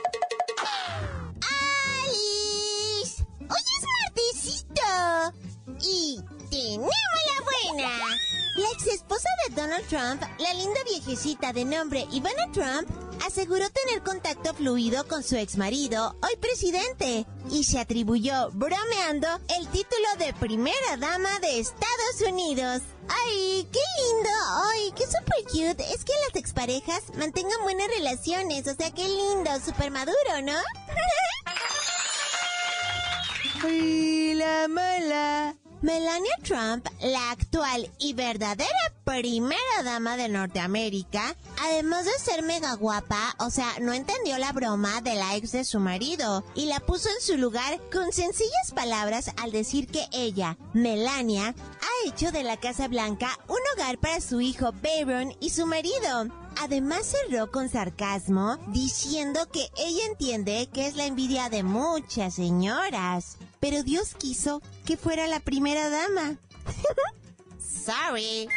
¡Alice! 2.06 3.24
¡Hoy 3.40 3.64
es 3.80 3.86
martesito! 4.04 5.34
Y 5.82 6.22
tenemos 6.52 7.17
La 7.76 8.70
ex 8.72 8.88
esposa 8.88 9.28
de 9.48 9.56
Donald 9.56 9.86
Trump, 9.88 10.22
la 10.40 10.54
linda 10.54 10.80
viejecita 10.86 11.52
de 11.52 11.66
nombre 11.66 12.08
Ivana 12.12 12.50
Trump, 12.54 12.90
aseguró 13.26 13.66
tener 13.70 14.02
contacto 14.04 14.54
fluido 14.54 15.06
con 15.08 15.22
su 15.22 15.36
ex 15.36 15.58
marido, 15.58 16.16
hoy 16.24 16.38
presidente, 16.38 17.26
y 17.52 17.66
se 17.66 17.80
atribuyó, 17.80 18.50
bromeando, 18.52 19.28
el 19.58 19.68
título 19.68 20.08
de 20.18 20.34
primera 20.34 20.96
dama 20.98 21.40
de 21.40 21.60
Estados 21.60 22.22
Unidos. 22.26 22.82
¡Ay, 23.10 23.68
qué 23.72 23.80
lindo! 24.02 24.30
¡Ay, 24.72 24.94
qué 24.96 25.06
super 25.06 25.44
cute! 25.44 25.94
Es 25.94 26.06
que 26.06 26.14
las 26.28 26.36
exparejas 26.36 27.04
mantengan 27.18 27.62
buenas 27.64 27.88
relaciones, 27.90 28.66
o 28.68 28.76
sea, 28.76 28.92
qué 28.92 29.08
lindo, 29.08 29.52
super 29.64 29.92
maduro, 29.92 30.42
¿no? 30.44 30.54
¡Ay, 33.64 34.34
la 34.36 34.68
mala! 34.70 35.56
Melania 35.88 36.36
Trump, 36.44 36.86
la 37.02 37.32
actual 37.32 37.90
y 37.98 38.12
verdadera 38.12 38.68
primera 39.06 39.84
dama 39.86 40.18
de 40.18 40.28
Norteamérica, 40.28 41.34
además 41.64 42.04
de 42.04 42.12
ser 42.20 42.44
mega 42.44 42.74
guapa, 42.74 43.34
o 43.40 43.50
sea, 43.50 43.74
no 43.80 43.94
entendió 43.94 44.38
la 44.38 44.52
broma 44.52 45.00
de 45.00 45.16
la 45.16 45.38
ex 45.38 45.54
de 45.54 45.64
su 45.64 45.80
marido 45.80 46.44
y 46.56 46.66
la 46.66 46.82
puso 46.82 47.08
en 47.08 47.22
su 47.22 47.38
lugar 47.38 47.80
con 47.90 48.12
sencillas 48.12 48.74
palabras 48.76 49.32
al 49.42 49.54
decir 49.54 49.88
que 49.88 50.06
ella, 50.12 50.58
Melania, 50.74 51.56
ha 51.56 52.10
hecho 52.10 52.34
de 52.34 52.44
la 52.44 52.58
Casa 52.58 52.90
Blanca 52.90 53.40
un 53.48 53.60
hogar 53.74 53.98
para 53.98 54.20
su 54.20 54.42
hijo 54.42 54.74
Baron 54.84 55.34
y 55.40 55.52
su 55.52 55.66
marido. 55.66 56.28
Además 56.60 57.06
cerró 57.06 57.50
con 57.50 57.70
sarcasmo 57.70 58.58
diciendo 58.68 59.40
que 59.54 59.70
ella 59.78 60.06
entiende 60.10 60.68
que 60.74 60.88
es 60.88 60.98
la 60.98 61.06
envidia 61.06 61.48
de 61.48 61.64
muchas 61.64 62.34
señoras, 62.34 63.38
pero 63.60 63.84
Dios 63.84 64.14
quiso 64.18 64.62
que 64.86 64.98
fuera 64.98 65.28
la 65.28 65.40
primera 65.40 65.90
dama. 65.90 66.38
Sorry. 67.60 68.48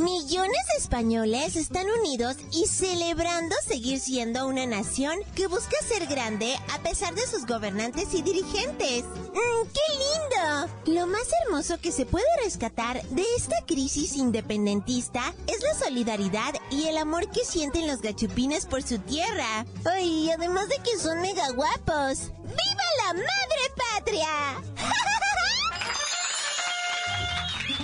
Millones 0.00 0.66
de 0.72 0.78
españoles 0.78 1.56
están 1.56 1.84
unidos 2.00 2.38
y 2.52 2.66
celebrando 2.68 3.54
seguir 3.68 4.00
siendo 4.00 4.46
una 4.46 4.64
nación 4.64 5.12
que 5.34 5.46
busca 5.46 5.76
ser 5.86 6.06
grande 6.06 6.56
a 6.72 6.78
pesar 6.78 7.14
de 7.14 7.26
sus 7.26 7.44
gobernantes 7.44 8.14
y 8.14 8.22
dirigentes. 8.22 9.04
Mm, 9.04 9.68
¡Qué 9.68 9.92
lindo! 9.98 10.72
Lo 10.86 11.06
más 11.06 11.28
hermoso 11.44 11.78
que 11.82 11.92
se 11.92 12.06
puede 12.06 12.24
rescatar 12.42 13.02
de 13.08 13.26
esta 13.36 13.60
crisis 13.66 14.16
independentista 14.16 15.34
es 15.46 15.62
la 15.62 15.74
solidaridad 15.74 16.54
y 16.70 16.86
el 16.86 16.96
amor 16.96 17.30
que 17.30 17.44
sienten 17.44 17.86
los 17.86 18.00
gachupines 18.00 18.64
por 18.64 18.82
su 18.82 19.00
tierra. 19.00 19.66
Ay, 19.84 20.30
además 20.30 20.70
de 20.70 20.78
que 20.78 20.98
son 20.98 21.20
mega 21.20 21.50
guapos. 21.50 22.30
¡Viva 22.42 22.86
la 23.04 23.12
madre 23.12 23.74
patria! 23.76 24.62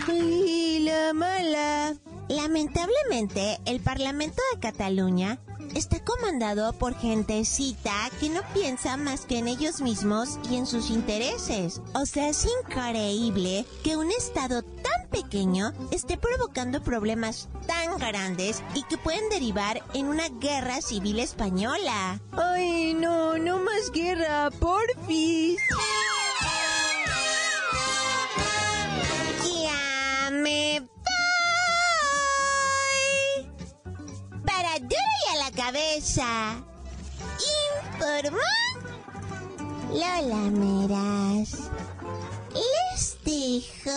Ay, 0.09 0.81
la 0.81 1.13
mala. 1.13 1.97
Lamentablemente, 2.29 3.59
el 3.67 3.81
Parlamento 3.81 4.41
de 4.53 4.61
Cataluña 4.61 5.39
está 5.75 6.03
comandado 6.05 6.73
por 6.75 6.95
gentecita 6.95 7.93
que 8.21 8.31
no 8.31 8.41
piensa 8.55 8.97
más 8.97 9.27
que 9.27 9.39
en 9.39 9.49
ellos 9.49 9.81
mismos 9.81 10.39
y 10.51 10.57
en 10.57 10.67
sus 10.67 10.91
intereses. 10.91 11.83
O 11.95 12.07
sea, 12.07 12.29
es 12.29 12.47
increíble 12.63 13.65
que 13.83 13.97
un 13.97 14.11
estado 14.11 14.63
tan 14.63 15.09
pequeño 15.11 15.73
esté 15.91 16.17
provocando 16.17 16.83
problemas 16.83 17.49
tan 17.67 17.99
grandes 17.99 18.63
y 18.75 18.85
que 18.85 18.99
pueden 18.99 19.29
derivar 19.29 19.83
en 19.93 20.07
una 20.07 20.29
guerra 20.29 20.81
civil 20.83 21.19
española. 21.19 22.21
Ay, 22.33 22.95
no, 22.95 23.39
no 23.39 23.59
más 23.59 23.91
guerra, 23.93 24.51
porfis. 24.59 25.59
Cabeza. 36.17 36.65
Informó 37.93 38.39
Lola 39.93 40.51
Meras. 40.51 41.71
Les 42.55 43.19
dejo 43.25 43.91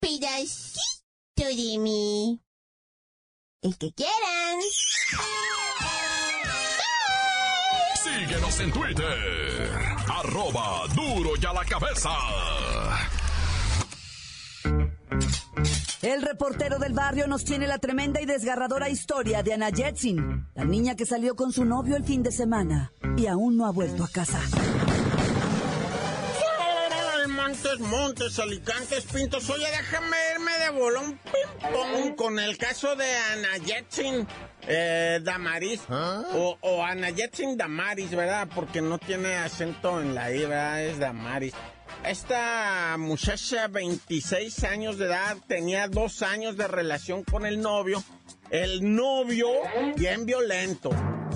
pedacito 0.00 1.44
de 1.44 1.78
mí. 1.78 2.40
El 3.62 3.76
que 3.78 3.92
quieran. 3.92 4.60
Síguenos 8.02 8.60
en 8.60 8.72
Twitter. 8.72 9.96
Arroba 10.08 10.86
duro 10.94 11.30
y 11.40 11.46
a 11.46 11.52
la 11.52 11.64
cabeza. 11.64 12.10
El 16.06 16.22
reportero 16.22 16.78
del 16.78 16.92
barrio 16.92 17.26
nos 17.26 17.44
tiene 17.44 17.66
la 17.66 17.78
tremenda 17.78 18.20
y 18.20 18.26
desgarradora 18.26 18.88
historia 18.88 19.42
de 19.42 19.54
Ana 19.54 19.72
Jetsin, 19.72 20.46
la 20.54 20.64
niña 20.64 20.94
que 20.94 21.04
salió 21.04 21.34
con 21.34 21.52
su 21.52 21.64
novio 21.64 21.96
el 21.96 22.04
fin 22.04 22.22
de 22.22 22.30
semana 22.30 22.92
y 23.16 23.26
aún 23.26 23.56
no 23.56 23.66
ha 23.66 23.72
vuelto 23.72 24.04
a 24.04 24.08
casa. 24.08 24.38
Montes, 27.26 27.80
Montes, 27.80 28.38
Alicantes, 28.38 29.04
Pintos. 29.06 29.50
Oye, 29.50 29.66
déjame 29.66 30.16
irme 30.32 30.52
de 30.58 30.70
bolón 30.70 31.18
ping 31.24 31.72
pong 31.72 32.14
con 32.14 32.38
el 32.38 32.56
caso 32.56 32.94
de 32.94 33.06
Ana 33.32 33.64
Jetsin 33.64 34.28
eh, 34.68 35.18
Damaris. 35.24 35.80
O, 35.90 36.56
o 36.60 36.84
Ana 36.84 37.08
Jetsin 37.12 37.56
Damaris, 37.56 38.10
¿verdad? 38.12 38.48
Porque 38.54 38.80
no 38.80 38.98
tiene 38.98 39.34
acento 39.34 40.00
en 40.00 40.14
la 40.14 40.30
I, 40.32 40.40
¿verdad? 40.40 40.84
Es 40.84 40.98
Damaris. 41.00 41.52
Esta 42.04 42.96
muchacha, 42.98 43.66
26 43.68 44.64
años 44.64 44.98
de 44.98 45.06
edad, 45.06 45.36
tenía 45.48 45.88
dos 45.88 46.22
años 46.22 46.56
de 46.56 46.68
relación 46.68 47.24
con 47.24 47.46
el 47.46 47.60
novio. 47.60 48.02
El 48.50 48.94
novio, 48.94 49.48
bien 49.96 50.24
violento, 50.24 50.90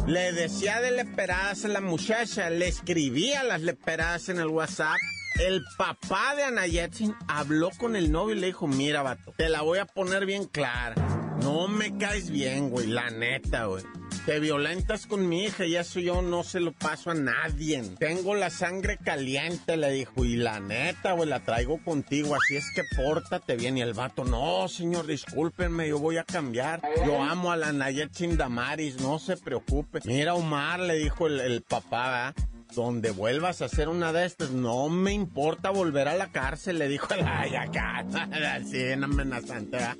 le 0.07 0.33
decía 0.33 0.81
de 0.81 0.93
leperadas 0.93 1.65
a 1.65 1.69
la 1.69 1.81
muchacha, 1.81 2.51
le 2.51 2.69
escribía 2.69 3.43
las 3.43 3.63
leperadas 3.63 4.29
en 4.29 4.39
el 4.39 4.47
WhatsApp. 4.47 4.97
El 5.41 5.63
papá 5.77 6.35
de 6.37 6.45
Ana 6.45 6.67
Yetsin 6.67 7.15
habló 7.27 7.71
con 7.79 7.97
el 7.97 8.13
novio 8.13 8.37
y 8.37 8.41
le 8.41 8.49
dijo, 8.49 8.69
mira, 8.69 9.03
vato, 9.03 9.33
te 9.37 9.49
la 9.49 9.63
voy 9.63 9.79
a 9.79 9.87
poner 9.87 10.25
bien 10.25 10.45
clara. 10.45 10.95
No 11.43 11.67
me 11.67 11.97
caes 11.99 12.31
bien, 12.31 12.71
güey, 12.71 12.87
la 12.87 13.11
neta, 13.11 13.65
güey. 13.65 13.83
Te 14.31 14.39
violentas 14.39 15.09
con 15.09 15.29
mi 15.29 15.43
hija 15.43 15.67
y 15.67 15.75
eso 15.75 15.99
yo 15.99 16.23
no 16.23 16.45
se 16.45 16.61
lo 16.61 16.71
paso 16.71 17.11
a 17.11 17.15
nadie. 17.15 17.83
Tengo 17.99 18.37
la 18.37 18.49
sangre 18.49 18.97
caliente, 18.97 19.77
le 19.77 19.91
dijo, 19.91 20.25
y 20.25 20.37
la 20.37 20.61
neta, 20.61 21.15
güey, 21.15 21.29
la 21.29 21.41
traigo 21.41 21.83
contigo, 21.83 22.37
así 22.37 22.55
es 22.55 22.71
que 22.73 22.85
pórtate 22.97 23.57
bien. 23.57 23.77
Y 23.77 23.83
el 23.83 23.93
vato, 23.93 24.25
no, 24.25 24.69
señor, 24.69 25.09
discúlpenme, 25.09 25.89
yo 25.89 25.99
voy 25.99 26.19
a 26.19 26.23
cambiar. 26.23 26.81
Yo 27.05 27.21
amo 27.21 27.51
a 27.51 27.57
la 27.57 27.73
Nayet 27.73 28.13
Chindamaris, 28.13 29.01
no 29.01 29.19
se 29.19 29.37
preocupe. 29.37 29.99
Mira, 30.05 30.35
Omar, 30.35 30.79
le 30.79 30.95
dijo 30.95 31.27
el, 31.27 31.63
papá, 31.63 32.33
donde 32.73 33.11
vuelvas 33.11 33.63
a 33.63 33.65
hacer 33.65 33.89
una 33.89 34.13
de 34.13 34.27
estas, 34.27 34.53
no 34.53 34.89
me 34.89 35.13
importa 35.13 35.71
volver 35.71 36.07
a 36.07 36.15
la 36.15 36.31
cárcel, 36.31 36.79
le 36.79 36.87
dijo 36.87 37.13
el 37.15 37.25
ay 37.27 37.57
acá, 37.57 38.07
así 38.55 38.79
en 38.79 39.03
amenazante, 39.03 39.77
¿verdad? 39.77 39.97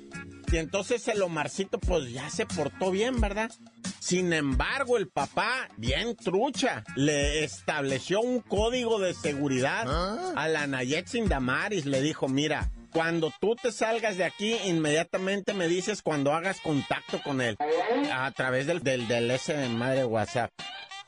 Y 0.51 0.57
entonces 0.57 1.07
el 1.07 1.21
Omarcito, 1.21 1.79
pues 1.79 2.11
ya 2.11 2.29
se 2.29 2.45
portó 2.45 2.91
bien, 2.91 3.21
¿verdad? 3.21 3.49
Sin 3.99 4.33
embargo, 4.33 4.97
el 4.97 5.07
papá, 5.07 5.69
bien 5.77 6.15
trucha, 6.15 6.83
le 6.95 7.43
estableció 7.43 8.19
un 8.19 8.41
código 8.41 8.99
de 8.99 9.13
seguridad 9.13 9.87
a 10.35 10.47
la 10.49 10.67
Nayet 10.67 11.07
Sindamaris. 11.07 11.85
Le 11.85 12.01
dijo, 12.01 12.27
mira, 12.27 12.69
cuando 12.91 13.31
tú 13.39 13.55
te 13.55 13.71
salgas 13.71 14.17
de 14.17 14.25
aquí, 14.25 14.55
inmediatamente 14.65 15.53
me 15.53 15.67
dices 15.69 16.01
cuando 16.01 16.33
hagas 16.33 16.59
contacto 16.59 17.21
con 17.23 17.39
él. 17.39 17.55
A 18.11 18.29
través 18.31 18.67
del, 18.67 18.83
del, 18.83 19.07
del 19.07 19.31
ese 19.31 19.69
madre 19.69 20.03
WhatsApp. 20.03 20.51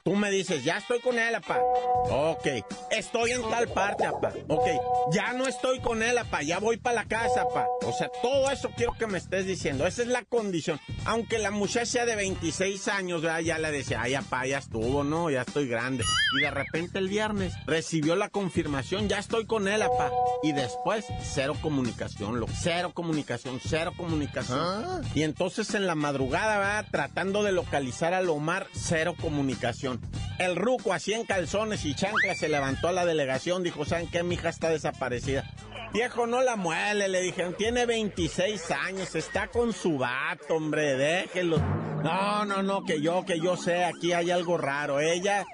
Tú 0.06 0.18
me 0.18 0.30
dices, 0.32 0.66
ya 0.66 0.80
estoy 0.80 1.00
con 1.00 1.18
él, 1.18 1.34
apá. 1.34 1.62
Ok. 2.10 2.46
Estoy 2.92 3.32
en 3.32 3.42
tal 3.50 3.70
parte, 3.70 4.06
apá. 4.06 4.34
Ok. 4.50 4.68
Ya 5.14 5.32
no 5.32 5.48
estoy 5.48 5.80
con 5.80 6.04
él, 6.04 6.18
apá. 6.18 6.42
Ya 6.42 6.60
voy 6.60 6.76
para 6.76 6.96
la 6.98 7.06
casa, 7.06 7.44
apá. 7.44 7.68
O 7.86 7.94
sea, 7.94 8.10
todo 8.22 8.52
eso 8.52 8.70
quiero 8.76 8.92
que 9.00 9.08
me 9.08 9.18
estés 9.18 9.46
diciendo. 9.46 9.88
Esa 9.88 10.02
es 10.02 10.10
la 10.10 10.24
condición. 10.24 10.78
Aunque 11.06 11.40
la 11.40 11.52
muchacha 11.52 12.06
de 12.06 12.18
26 12.18 12.86
años 12.90 13.22
¿verdad? 13.22 13.40
ya 13.40 13.58
le 13.60 13.72
decía, 13.72 14.02
ay, 14.02 14.16
apá, 14.16 14.46
ya 14.46 14.58
estuvo, 14.58 15.06
no, 15.06 15.30
ya 15.30 15.44
estoy 15.44 15.70
grande. 15.70 16.04
Y 16.38 16.42
de 16.42 16.52
repente 16.52 17.00
el 17.00 17.08
viernes 17.08 17.54
recibió 17.66 18.18
la 18.18 18.28
confirmación, 18.28 19.08
ya 19.08 19.20
estoy 19.20 19.46
con 19.46 19.70
él, 19.70 19.82
apá. 19.84 20.12
Y 20.42 20.52
después, 20.52 21.06
cero 21.22 21.56
comunicación, 21.62 22.42
lo 22.42 22.48
Cero 22.62 22.92
comunicación, 22.94 23.62
cero 23.66 23.94
comunicación. 23.96 25.02
Y 25.16 25.24
entonces 25.24 25.74
en 25.76 25.88
la 25.88 25.96
madrugada, 25.96 26.58
¿verdad? 26.58 26.88
Tratando 26.92 27.44
de 27.44 27.54
localizar 27.54 28.14
al 28.14 28.30
Omar, 28.30 28.68
cero 28.74 29.16
comunicación. 29.20 29.93
El 30.40 30.56
ruco 30.56 30.94
así 30.94 31.14
en 31.14 31.26
calzones 31.26 31.86
y 31.86 31.96
chanclas 31.96 32.38
se 32.40 32.50
levantó 32.50 32.88
a 32.88 32.92
la 32.92 33.06
delegación, 33.06 33.64
dijo, 33.64 33.86
¿saben 33.86 34.10
qué? 34.10 34.24
Mi 34.24 34.36
hija 34.36 34.50
está 34.50 34.70
desaparecida. 34.70 35.50
Viejo, 35.94 36.26
no 36.26 36.42
la 36.42 36.56
muele, 36.56 37.08
le 37.08 37.22
dijeron, 37.22 37.56
tiene 37.56 37.86
26 37.86 38.72
años, 38.72 39.14
está 39.14 39.48
con 39.48 39.74
su 39.74 40.00
vato, 40.00 40.56
hombre, 40.56 40.96
déjelo. 40.96 41.60
No, 42.04 42.46
no, 42.46 42.64
no, 42.64 42.84
que 42.84 43.00
yo, 43.00 43.24
que 43.26 43.40
yo 43.40 43.56
sé, 43.56 43.86
aquí 43.86 44.12
hay 44.12 44.32
algo 44.32 44.58
raro. 44.58 45.00
Ella 45.00 45.46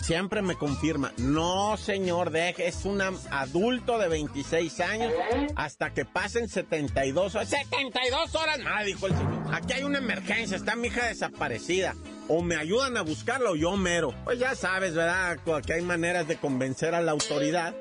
siempre 0.00 0.40
me 0.40 0.54
confirma, 0.54 1.12
no 1.18 1.76
señor, 1.76 2.30
deje, 2.30 2.68
es 2.68 2.84
un 2.84 3.02
adulto 3.02 3.98
de 3.98 4.08
26 4.08 4.80
años 4.80 5.12
hasta 5.56 5.92
que 5.92 6.04
pasen 6.04 6.48
72 6.48 7.34
horas. 7.34 7.48
72 7.48 8.34
horas 8.36 8.60
más, 8.60 8.84
dijo 8.86 9.08
el 9.08 9.16
señor. 9.16 9.52
Aquí 9.52 9.72
hay 9.72 9.82
una 9.82 9.98
emergencia, 9.98 10.56
está 10.56 10.76
mi 10.76 10.88
hija 10.88 11.06
desaparecida. 11.06 11.96
O 12.28 12.42
me 12.42 12.56
ayudan 12.56 12.96
a 12.96 13.02
buscarlo 13.02 13.52
o 13.52 13.56
yo 13.56 13.76
mero. 13.76 14.14
Pues 14.24 14.38
ya 14.38 14.54
sabes, 14.54 14.94
¿verdad? 14.94 15.38
Que 15.64 15.72
hay 15.72 15.82
maneras 15.82 16.28
de 16.28 16.36
convencer 16.36 16.94
a 16.94 17.00
la 17.00 17.12
autoridad. 17.12 17.74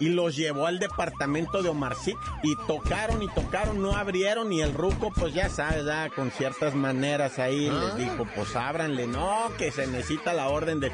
Y 0.00 0.08
los 0.08 0.36
llevó 0.36 0.66
al 0.66 0.78
departamento 0.78 1.62
de 1.62 1.68
Omarcito. 1.68 2.18
Y 2.42 2.54
tocaron 2.66 3.22
y 3.22 3.28
tocaron, 3.28 3.80
no 3.80 3.96
abrieron. 3.96 4.52
Y 4.52 4.62
el 4.62 4.74
ruco, 4.74 5.12
pues 5.14 5.32
ya 5.32 5.48
sabes, 5.48 5.84
¿verdad? 5.84 6.10
Con 6.14 6.30
ciertas 6.32 6.74
maneras 6.74 7.38
ahí 7.38 7.70
les 7.70 7.96
dijo, 7.96 8.26
pues 8.34 8.56
ábranle. 8.56 9.06
No, 9.06 9.50
que 9.58 9.70
se 9.70 9.86
necesita 9.86 10.32
la 10.32 10.48
orden 10.48 10.80
de 10.80 10.90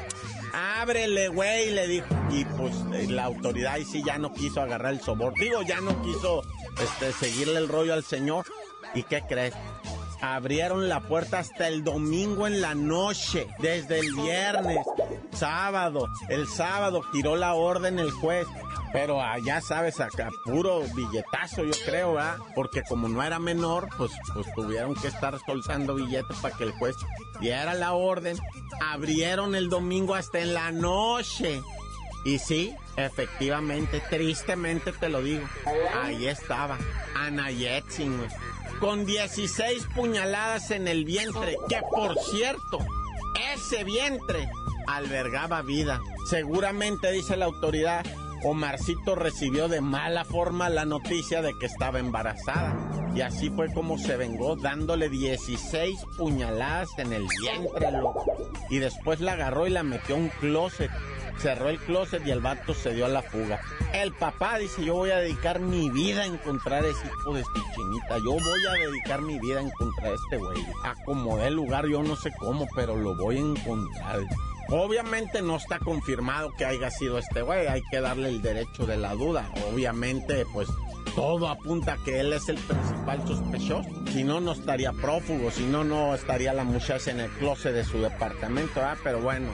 ábrele, 0.53 1.27
güey, 1.29 1.71
le 1.71 1.87
dijo. 1.87 2.07
Y 2.29 2.45
pues 2.45 2.73
eh, 2.93 3.07
la 3.09 3.25
autoridad 3.25 3.73
ahí 3.73 3.85
sí 3.85 4.03
ya 4.05 4.17
no 4.17 4.33
quiso 4.33 4.61
agarrar 4.61 4.93
el 4.93 5.01
sobor. 5.01 5.33
Digo, 5.35 5.61
ya 5.61 5.81
no 5.81 6.01
quiso 6.01 6.43
este, 6.81 7.11
seguirle 7.13 7.57
el 7.57 7.67
rollo 7.67 7.93
al 7.93 8.03
señor. 8.03 8.45
¿Y 8.93 9.03
qué 9.03 9.21
crees? 9.27 9.53
Abrieron 10.21 10.87
la 10.87 10.99
puerta 11.01 11.39
hasta 11.39 11.67
el 11.67 11.83
domingo 11.83 12.45
en 12.45 12.61
la 12.61 12.75
noche, 12.75 13.47
desde 13.59 13.99
el 13.99 14.13
viernes, 14.13 14.85
sábado. 15.31 16.07
El 16.29 16.47
sábado 16.47 17.01
tiró 17.11 17.35
la 17.35 17.55
orden 17.55 17.99
el 17.99 18.11
juez. 18.11 18.47
Pero 18.93 19.21
allá 19.21 19.61
sabes, 19.61 20.01
acá 20.01 20.29
puro 20.43 20.81
billetazo, 20.93 21.63
yo 21.63 21.71
creo, 21.85 22.13
¿verdad? 22.15 22.37
Porque 22.53 22.83
como 22.83 23.07
no 23.07 23.23
era 23.23 23.39
menor, 23.39 23.87
pues, 23.97 24.11
pues 24.33 24.45
tuvieron 24.53 24.95
que 24.95 25.07
estar 25.07 25.39
soltando 25.45 25.95
billetes 25.95 26.37
para 26.41 26.57
que 26.57 26.65
el 26.65 26.71
juez 26.73 26.97
diera 27.39 27.73
la 27.73 27.93
orden. 27.93 28.37
Abrieron 28.81 29.55
el 29.55 29.69
domingo 29.69 30.13
hasta 30.13 30.39
en 30.39 30.53
la 30.53 30.71
noche. 30.71 31.61
Y 32.25 32.37
sí, 32.37 32.75
efectivamente, 32.97 34.01
tristemente 34.09 34.91
te 34.91 35.09
lo 35.09 35.23
digo, 35.23 35.47
ahí 36.03 36.27
estaba, 36.27 36.77
Ana 37.15 37.49
Yetzin, 37.49 38.15
con 38.81 39.05
16 39.05 39.85
puñaladas 39.95 40.71
en 40.71 40.87
el 40.87 41.05
vientre, 41.05 41.55
que 41.69 41.79
por 41.91 42.17
cierto, 42.17 42.79
ese 43.53 43.83
vientre 43.83 44.49
albergaba 44.87 45.61
vida. 45.61 46.01
Seguramente, 46.27 47.11
dice 47.11 47.37
la 47.37 47.45
autoridad, 47.45 48.03
Omarcito 48.43 49.13
recibió 49.13 49.67
de 49.67 49.81
mala 49.81 50.25
forma 50.25 50.67
la 50.69 50.85
noticia 50.85 51.43
de 51.43 51.53
que 51.59 51.67
estaba 51.67 51.99
embarazada. 51.99 52.75
Y 53.13 53.21
así 53.21 53.51
fue 53.51 53.71
como 53.71 53.99
se 53.99 54.17
vengó, 54.17 54.55
dándole 54.55 55.09
16 55.09 55.99
puñaladas 56.17 56.89
en 56.97 57.13
el 57.13 57.27
vientre, 57.39 57.91
loco. 57.91 58.25
Y 58.71 58.79
después 58.79 59.19
la 59.19 59.33
agarró 59.33 59.67
y 59.67 59.69
la 59.69 59.83
metió 59.83 60.15
a 60.15 60.17
un 60.17 60.29
closet. 60.29 60.89
Cerró 61.37 61.69
el 61.69 61.79
closet 61.79 62.25
y 62.25 62.31
el 62.31 62.41
vato 62.41 62.73
se 62.73 62.93
dio 62.93 63.05
a 63.05 63.09
la 63.09 63.21
fuga. 63.21 63.59
El 63.93 64.13
papá 64.13 64.57
dice, 64.57 64.83
yo 64.85 64.95
voy 64.95 65.11
a 65.11 65.17
dedicar 65.17 65.59
mi 65.59 65.89
vida 65.89 66.21
a 66.21 66.25
encontrar 66.25 66.85
ese 66.85 67.05
hijo 67.05 67.33
de 67.33 67.43
chinita. 67.75 68.17
Yo 68.17 68.31
voy 68.31 68.65
a 68.69 68.73
dedicar 68.73 69.21
mi 69.21 69.39
vida 69.39 69.59
a 69.59 69.63
encontrar 69.63 70.11
a 70.11 70.15
este 70.15 70.37
güey. 70.37 70.65
Acomodé 70.83 71.47
el 71.47 71.55
lugar, 71.55 71.87
yo 71.87 72.03
no 72.03 72.15
sé 72.15 72.31
cómo, 72.37 72.67
pero 72.75 72.95
lo 72.95 73.15
voy 73.15 73.37
a 73.37 73.41
encontrar. 73.41 74.19
Obviamente 74.69 75.41
no 75.41 75.57
está 75.57 75.79
confirmado 75.79 76.53
que 76.55 76.65
haya 76.65 76.89
sido 76.91 77.17
este 77.17 77.41
güey, 77.41 77.67
hay 77.67 77.81
que 77.91 77.99
darle 77.99 78.29
el 78.29 78.41
derecho 78.41 78.85
de 78.85 78.95
la 78.95 79.13
duda. 79.13 79.51
Obviamente, 79.69 80.45
pues 80.53 80.69
todo 81.15 81.49
apunta 81.49 81.93
a 81.93 81.97
que 81.97 82.21
él 82.21 82.31
es 82.31 82.47
el 82.47 82.57
principal 82.57 83.27
sospechoso. 83.27 83.89
Si 84.13 84.23
no, 84.23 84.39
no 84.39 84.53
estaría 84.53 84.93
prófugo, 84.93 85.51
si 85.51 85.65
no, 85.65 85.83
no 85.83 86.15
estaría 86.15 86.53
la 86.53 86.63
muchacha 86.63 87.11
en 87.11 87.19
el 87.19 87.29
closet 87.31 87.73
de 87.73 87.83
su 87.83 87.99
departamento, 87.99 88.75
¿verdad? 88.75 88.97
Pero 89.03 89.19
bueno, 89.19 89.53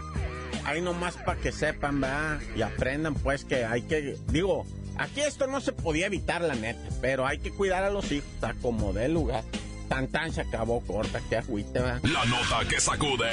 ahí 0.67 0.81
nomás 0.81 1.15
para 1.15 1.39
que 1.39 1.51
sepan, 1.51 2.01
¿verdad? 2.01 2.39
Y 2.55 2.61
aprendan, 2.61 3.15
pues, 3.15 3.45
que 3.45 3.65
hay 3.65 3.83
que, 3.83 4.17
digo, 4.27 4.65
aquí 4.97 5.21
esto 5.21 5.47
no 5.47 5.61
se 5.61 5.71
podía 5.71 6.07
evitar, 6.07 6.41
la 6.41 6.55
neta, 6.55 6.81
pero 7.01 7.25
hay 7.25 7.39
que 7.39 7.51
cuidar 7.51 7.83
a 7.83 7.89
los 7.89 8.11
hijos, 8.11 8.29
a 8.41 8.53
como 8.53 8.93
de 8.93 9.07
lugar. 9.07 9.43
Tan 9.87 10.09
tan 10.09 10.33
se 10.33 10.41
acabó 10.41 10.81
corta, 10.81 11.21
que 11.29 11.37
agüite, 11.37 11.79
¿verdad? 11.79 12.01
La 12.03 12.25
nota 12.25 12.67
que 12.69 12.79
sacude. 12.81 13.29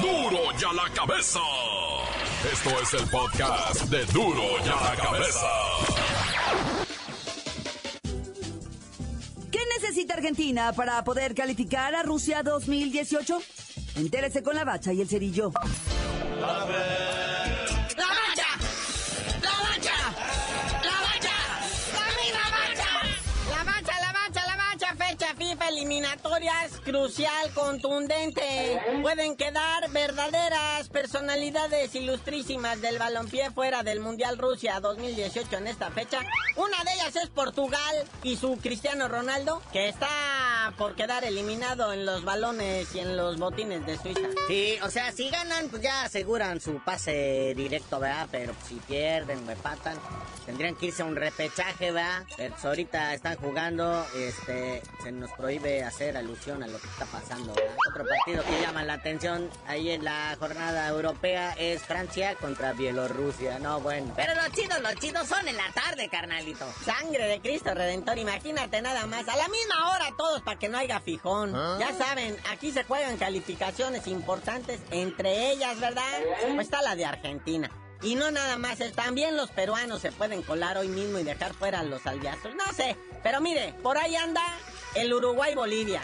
¡Duro! 0.00 0.30
¡Duro 0.30 0.58
ya 0.58 0.72
la 0.72 0.90
cabeza! 0.94 1.40
Esto 2.50 2.70
es 2.80 2.94
el 2.94 3.08
podcast 3.10 3.82
de 3.84 4.04
Duro 4.06 4.42
ya 4.64 4.76
la 4.76 4.96
cabeza. 4.96 5.46
¿Qué 9.50 9.60
necesita 9.78 10.14
Argentina 10.14 10.72
para 10.72 11.04
poder 11.04 11.34
calificar 11.34 11.94
a 11.94 12.02
Rusia 12.02 12.42
2018? 12.42 13.38
Entérese 13.96 14.42
con 14.42 14.54
la 14.54 14.64
bacha 14.64 14.92
y 14.92 15.00
el 15.00 15.08
cerillo. 15.08 15.52
Eliminatorias 25.94 26.80
crucial, 26.84 27.50
contundente. 27.54 28.80
Pueden 29.02 29.36
quedar 29.36 29.88
verdaderas 29.90 30.88
personalidades 30.88 31.94
ilustrísimas 31.94 32.80
del 32.80 32.98
balompié 32.98 33.50
fuera 33.52 33.84
del 33.84 34.00
Mundial 34.00 34.36
Rusia 34.36 34.80
2018 34.80 35.56
en 35.58 35.68
esta 35.68 35.90
fecha. 35.92 36.20
Una 36.56 36.82
de 36.84 36.94
ellas 36.94 37.14
es 37.16 37.30
Portugal 37.30 38.04
y 38.24 38.36
su 38.36 38.56
Cristiano 38.56 39.06
Ronaldo, 39.06 39.62
que 39.72 39.88
está 39.88 40.74
por 40.78 40.96
quedar 40.96 41.24
eliminado 41.24 41.92
en 41.92 42.04
los 42.06 42.24
balones 42.24 42.92
y 42.94 42.98
en 42.98 43.16
los 43.16 43.38
botines 43.38 43.86
de 43.86 43.96
Suiza. 43.96 44.28
Sí, 44.48 44.76
o 44.82 44.90
sea, 44.90 45.12
si 45.12 45.30
ganan, 45.30 45.68
pues 45.68 45.82
ya 45.82 46.02
aseguran 46.02 46.60
su 46.60 46.80
pase 46.84 47.54
directo, 47.56 48.00
¿verdad? 48.00 48.26
Pero 48.32 48.52
si 48.66 48.74
pierden 48.76 49.46
o 49.46 49.50
empatan, 49.52 49.96
tendrían 50.44 50.74
que 50.74 50.86
irse 50.86 51.02
a 51.02 51.04
un 51.04 51.14
repechaje, 51.16 51.92
¿verdad? 51.92 52.24
Pero 52.36 52.52
pues 52.54 52.64
ahorita 52.64 53.14
están 53.14 53.36
jugando, 53.36 54.04
este, 54.16 54.82
se 55.02 55.12
nos 55.12 55.30
prohíbe 55.32 55.83
hacer 55.84 56.16
alusión 56.16 56.62
a 56.62 56.66
lo 56.66 56.78
que 56.78 56.86
está 56.86 57.06
pasando, 57.06 57.54
¿verdad? 57.54 57.76
Otro 57.90 58.04
partido 58.06 58.44
que 58.44 58.60
llama 58.60 58.82
la 58.82 58.94
atención 58.94 59.50
ahí 59.66 59.90
en 59.90 60.04
la 60.04 60.36
jornada 60.38 60.88
europea 60.88 61.54
es 61.58 61.82
Francia 61.82 62.34
contra 62.36 62.72
Bielorrusia, 62.72 63.58
no, 63.58 63.80
bueno. 63.80 64.12
Pero 64.16 64.34
los 64.34 64.50
chidos, 64.52 64.80
los 64.80 64.94
chidos 64.96 65.26
son 65.28 65.46
en 65.48 65.56
la 65.56 65.70
tarde, 65.72 66.08
carnalito. 66.08 66.66
Sangre 66.84 67.26
de 67.26 67.40
Cristo 67.40 67.74
Redentor, 67.74 68.18
imagínate 68.18 68.82
nada 68.82 69.06
más. 69.06 69.28
A 69.28 69.36
la 69.36 69.48
misma 69.48 69.92
hora 69.92 70.06
todos 70.16 70.42
para 70.42 70.58
que 70.58 70.68
no 70.68 70.78
haya 70.78 71.00
fijón. 71.00 71.52
Ya 71.78 71.92
saben, 71.96 72.36
aquí 72.50 72.72
se 72.72 72.84
juegan 72.84 73.16
calificaciones 73.16 74.06
importantes, 74.06 74.80
entre 74.90 75.50
ellas, 75.50 75.78
¿verdad? 75.80 76.02
Pues 76.54 76.66
está 76.66 76.82
la 76.82 76.96
de 76.96 77.04
Argentina. 77.04 77.70
Y 78.02 78.16
no 78.16 78.30
nada 78.30 78.58
más, 78.58 78.78
también 78.94 79.36
los 79.36 79.50
peruanos 79.50 80.02
se 80.02 80.12
pueden 80.12 80.42
colar 80.42 80.76
hoy 80.76 80.88
mismo 80.88 81.18
y 81.18 81.22
dejar 81.22 81.54
fuera 81.54 81.80
a 81.80 81.82
los 81.84 82.06
albiazos. 82.06 82.54
No 82.54 82.70
sé, 82.74 82.96
pero 83.22 83.40
mire, 83.40 83.72
por 83.82 83.96
ahí 83.96 84.14
anda 84.14 84.42
el 84.94 85.12
Uruguay-Bolivia. 85.12 86.02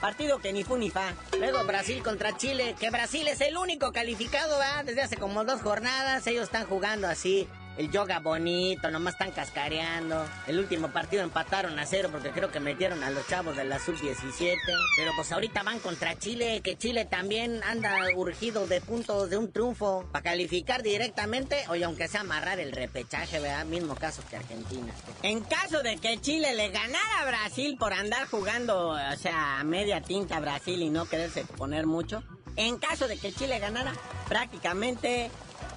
Partido 0.00 0.40
que 0.40 0.52
ni 0.52 0.64
fu 0.64 0.76
ni 0.76 0.90
fa. 0.90 1.14
Luego 1.38 1.64
Brasil 1.64 2.02
contra 2.02 2.36
Chile, 2.36 2.74
que 2.78 2.90
Brasil 2.90 3.26
es 3.28 3.40
el 3.40 3.56
único 3.56 3.92
calificado. 3.92 4.58
Desde 4.84 5.02
hace 5.02 5.16
como 5.16 5.44
dos 5.44 5.62
jornadas 5.62 6.26
ellos 6.26 6.44
están 6.44 6.66
jugando 6.66 7.06
así 7.06 7.48
el 7.76 7.90
yoga 7.90 8.20
bonito, 8.20 8.90
nomás 8.90 9.14
están 9.14 9.30
cascareando. 9.30 10.24
El 10.46 10.58
último 10.58 10.88
partido 10.88 11.22
empataron 11.22 11.78
a 11.78 11.86
cero 11.86 12.08
porque 12.12 12.30
creo 12.30 12.50
que 12.50 12.60
metieron 12.60 13.02
a 13.02 13.10
los 13.10 13.26
chavos 13.26 13.56
de 13.56 13.64
la 13.64 13.78
sub-17. 13.78 14.56
Pero 14.96 15.12
pues 15.16 15.32
ahorita 15.32 15.62
van 15.62 15.78
contra 15.80 16.18
Chile, 16.18 16.60
que 16.62 16.76
Chile 16.76 17.04
también 17.04 17.62
anda 17.64 17.96
urgido 18.16 18.66
de 18.66 18.80
puntos 18.80 19.30
de 19.30 19.36
un 19.36 19.50
triunfo 19.52 20.06
para 20.12 20.22
calificar 20.22 20.82
directamente, 20.82 21.64
o 21.68 21.84
aunque 21.84 22.08
sea 22.08 22.20
amarrar 22.20 22.60
el 22.60 22.72
repechaje, 22.72 23.40
¿verdad? 23.40 23.64
Mismo 23.64 23.94
caso 23.94 24.22
que 24.28 24.36
Argentina. 24.36 24.92
En 25.22 25.40
caso 25.40 25.82
de 25.82 25.96
que 25.96 26.20
Chile 26.20 26.54
le 26.54 26.68
ganara 26.70 27.20
a 27.20 27.26
Brasil 27.26 27.76
por 27.78 27.92
andar 27.92 28.26
jugando, 28.26 28.90
o 28.90 29.16
sea, 29.16 29.60
a 29.60 29.64
media 29.64 30.00
tinta 30.00 30.36
a 30.36 30.40
Brasil 30.40 30.82
y 30.82 30.90
no 30.90 31.06
quererse 31.06 31.44
poner 31.44 31.86
mucho, 31.86 32.22
en 32.56 32.78
caso 32.78 33.08
de 33.08 33.16
que 33.16 33.32
Chile 33.32 33.58
ganara, 33.58 33.92
prácticamente 34.28 35.30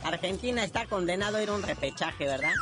Argentina 0.05 0.63
está 0.63 0.85
condenado 0.85 1.37
a 1.37 1.43
ir 1.43 1.49
a 1.49 1.53
un 1.53 1.63
repechaje, 1.63 2.25
¿verdad? 2.25 2.53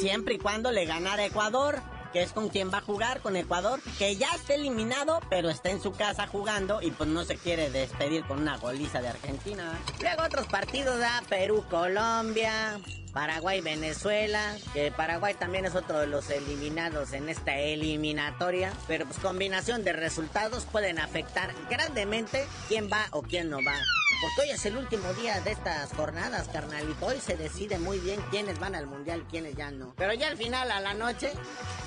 Siempre 0.00 0.34
y 0.34 0.38
cuando 0.38 0.70
le 0.70 0.84
ganara 0.84 1.24
Ecuador, 1.24 1.80
que 2.12 2.22
es 2.22 2.32
con 2.32 2.48
quien 2.48 2.70
va 2.70 2.78
a 2.78 2.82
jugar, 2.82 3.20
con 3.20 3.36
Ecuador, 3.36 3.80
que 3.98 4.16
ya 4.16 4.28
está 4.34 4.54
eliminado, 4.54 5.20
pero 5.30 5.48
está 5.48 5.70
en 5.70 5.80
su 5.80 5.92
casa 5.92 6.26
jugando 6.26 6.82
y 6.82 6.90
pues 6.90 7.08
no 7.08 7.24
se 7.24 7.36
quiere 7.36 7.70
despedir 7.70 8.24
con 8.24 8.40
una 8.40 8.58
goliza 8.58 9.00
de 9.00 9.08
Argentina. 9.08 9.78
Luego 10.00 10.22
otros 10.24 10.46
partidos, 10.46 10.98
¿verdad? 10.98 11.22
Perú, 11.28 11.64
Colombia, 11.70 12.78
Paraguay, 13.12 13.60
Venezuela, 13.60 14.56
que 14.72 14.90
Paraguay 14.92 15.34
también 15.34 15.64
es 15.64 15.74
otro 15.74 15.98
de 15.98 16.06
los 16.06 16.30
eliminados 16.30 17.12
en 17.12 17.28
esta 17.28 17.56
eliminatoria, 17.56 18.72
pero 18.86 19.06
pues 19.06 19.18
combinación 19.18 19.84
de 19.84 19.92
resultados 19.92 20.64
pueden 20.64 20.98
afectar 20.98 21.52
grandemente 21.68 22.46
quién 22.68 22.90
va 22.90 23.06
o 23.10 23.22
quién 23.22 23.50
no 23.50 23.58
va. 23.58 23.74
Porque 24.20 24.42
hoy 24.42 24.50
es 24.50 24.66
el 24.66 24.76
último 24.76 25.12
día 25.14 25.40
de 25.40 25.52
estas 25.52 25.92
jornadas, 25.94 26.48
carnalito. 26.48 27.06
Hoy 27.06 27.20
se 27.20 27.36
decide 27.36 27.78
muy 27.78 27.98
bien 27.98 28.20
quiénes 28.30 28.58
van 28.58 28.74
al 28.74 28.86
mundial, 28.86 29.24
quiénes 29.30 29.56
ya 29.56 29.70
no. 29.70 29.94
Pero 29.96 30.12
ya 30.12 30.28
al 30.28 30.36
final, 30.36 30.70
a 30.70 30.80
la 30.80 30.92
noche, 30.92 31.32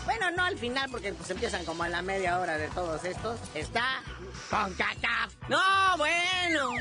bueno, 0.05 0.31
no 0.31 0.43
al 0.43 0.57
final, 0.57 0.89
porque 0.89 1.13
pues 1.13 1.29
empiezan 1.29 1.63
como 1.63 1.83
a 1.83 1.89
la 1.89 2.01
media 2.01 2.39
hora 2.39 2.57
de 2.57 2.69
todos 2.69 3.03
estos, 3.05 3.39
está 3.53 4.01
con 4.49 4.73
caca. 4.73 5.29
No, 5.47 5.97
bueno. 5.97 6.71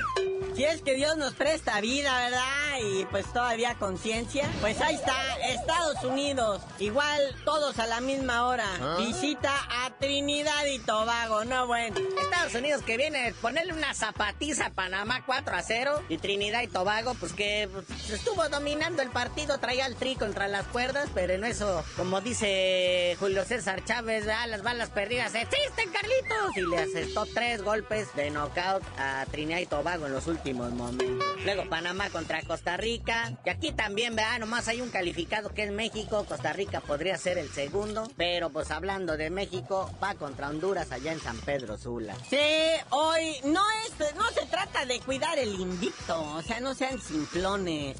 Si 0.54 0.64
es 0.64 0.80
que 0.82 0.94
Dios 0.94 1.16
nos 1.16 1.34
presta 1.34 1.80
vida, 1.80 2.16
¿verdad? 2.18 2.78
Y 2.82 3.04
pues 3.06 3.30
todavía 3.32 3.74
conciencia. 3.74 4.31
Pues 4.60 4.80
ahí 4.80 4.94
está, 4.94 5.14
Estados 5.46 6.02
Unidos. 6.04 6.62
Igual 6.78 7.20
todos 7.44 7.78
a 7.78 7.86
la 7.86 8.00
misma 8.00 8.46
hora. 8.46 8.64
¿Ah? 8.80 8.96
Visita 8.98 9.52
a 9.68 9.90
Trinidad 9.98 10.64
y 10.66 10.78
Tobago, 10.78 11.44
no 11.44 11.66
bueno. 11.66 11.96
Estados 12.20 12.54
Unidos 12.54 12.82
que 12.82 12.96
viene 12.96 13.28
a 13.28 13.32
ponerle 13.34 13.74
una 13.74 13.92
zapatiza 13.92 14.66
a 14.66 14.70
Panamá 14.70 15.22
4 15.26 15.54
a 15.54 15.62
0. 15.62 16.02
Y 16.08 16.16
Trinidad 16.16 16.62
y 16.62 16.66
Tobago, 16.68 17.14
pues 17.14 17.34
que 17.34 17.68
pues, 17.70 18.10
estuvo 18.10 18.48
dominando 18.48 19.02
el 19.02 19.10
partido, 19.10 19.58
traía 19.58 19.86
el 19.86 19.96
tri 19.96 20.16
contra 20.16 20.48
las 20.48 20.66
cuerdas, 20.68 21.10
pero 21.12 21.34
en 21.34 21.44
eso, 21.44 21.84
como 21.96 22.22
dice 22.22 23.16
Julio 23.20 23.44
César 23.44 23.84
Chávez, 23.84 24.24
¿verdad? 24.24 24.48
las 24.48 24.62
balas 24.62 24.88
perdidas 24.88 25.34
existen, 25.34 25.90
Carlitos. 25.92 26.56
Y 26.56 26.62
le 26.62 26.78
asestó 26.78 27.26
tres 27.26 27.62
golpes 27.62 28.14
de 28.14 28.30
knockout 28.30 28.82
a 28.98 29.26
Trinidad 29.30 29.58
y 29.58 29.66
Tobago 29.66 30.06
en 30.06 30.12
los 30.14 30.26
últimos 30.26 30.70
momentos. 30.72 31.26
Luego 31.44 31.68
Panamá 31.68 32.08
contra 32.08 32.40
Costa 32.42 32.78
Rica. 32.78 33.32
Y 33.44 33.50
aquí 33.50 33.72
también, 33.72 34.16
Nomás 34.38 34.68
hay 34.68 34.80
un 34.80 34.90
calificado 34.90 35.52
que 35.52 35.64
es 35.64 35.72
México. 35.72 36.24
Costa 36.24 36.52
Rica 36.52 36.80
podría 36.80 37.18
ser 37.18 37.38
el 37.38 37.50
segundo. 37.50 38.08
Pero 38.16 38.50
pues 38.50 38.70
hablando 38.70 39.16
de 39.16 39.30
México, 39.30 39.90
va 40.02 40.14
contra 40.14 40.48
Honduras 40.48 40.92
allá 40.92 41.12
en 41.12 41.20
San 41.20 41.36
Pedro 41.38 41.76
Sula. 41.76 42.14
Sí, 42.30 42.38
hoy 42.90 43.36
no 43.44 43.64
es, 43.84 44.14
no 44.14 44.28
se 44.30 44.46
trata 44.46 44.86
de 44.86 45.00
cuidar 45.00 45.38
el 45.38 45.58
invicto. 45.58 46.20
O 46.34 46.42
sea, 46.42 46.60
no 46.60 46.74
sean 46.74 47.00
simplones. 47.00 47.96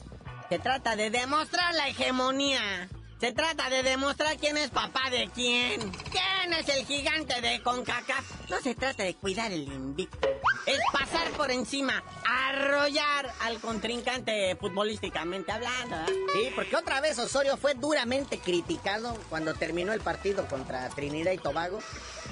Se 0.48 0.58
trata 0.58 0.94
de 0.96 1.10
demostrar 1.10 1.74
la 1.74 1.88
hegemonía. 1.88 2.88
Se 3.20 3.32
trata 3.32 3.68
de 3.70 3.82
demostrar 3.82 4.36
quién 4.36 4.56
es 4.56 4.70
papá 4.70 5.10
de 5.10 5.28
quién. 5.34 5.80
¿Quién 6.10 6.52
es 6.58 6.68
el 6.68 6.84
gigante 6.86 7.40
de 7.40 7.62
CONCACAF? 7.62 8.50
No 8.50 8.60
se 8.60 8.74
trata 8.74 9.02
de 9.02 9.14
cuidar 9.14 9.52
el 9.52 9.62
invicto. 9.62 10.28
Es 10.66 10.78
pasar 10.92 11.28
por 11.32 11.50
encima, 11.50 12.04
arrollar 12.24 13.32
al 13.40 13.58
contrincante 13.58 14.54
futbolísticamente 14.56 15.50
hablando. 15.50 15.96
¿eh? 15.96 16.16
Sí, 16.32 16.52
porque 16.54 16.76
otra 16.76 17.00
vez 17.00 17.18
Osorio 17.18 17.56
fue 17.56 17.74
duramente 17.74 18.38
criticado 18.38 19.18
cuando 19.28 19.54
terminó 19.54 19.92
el 19.92 20.00
partido 20.00 20.46
contra 20.46 20.88
Trinidad 20.90 21.32
y 21.32 21.38
Tobago. 21.38 21.80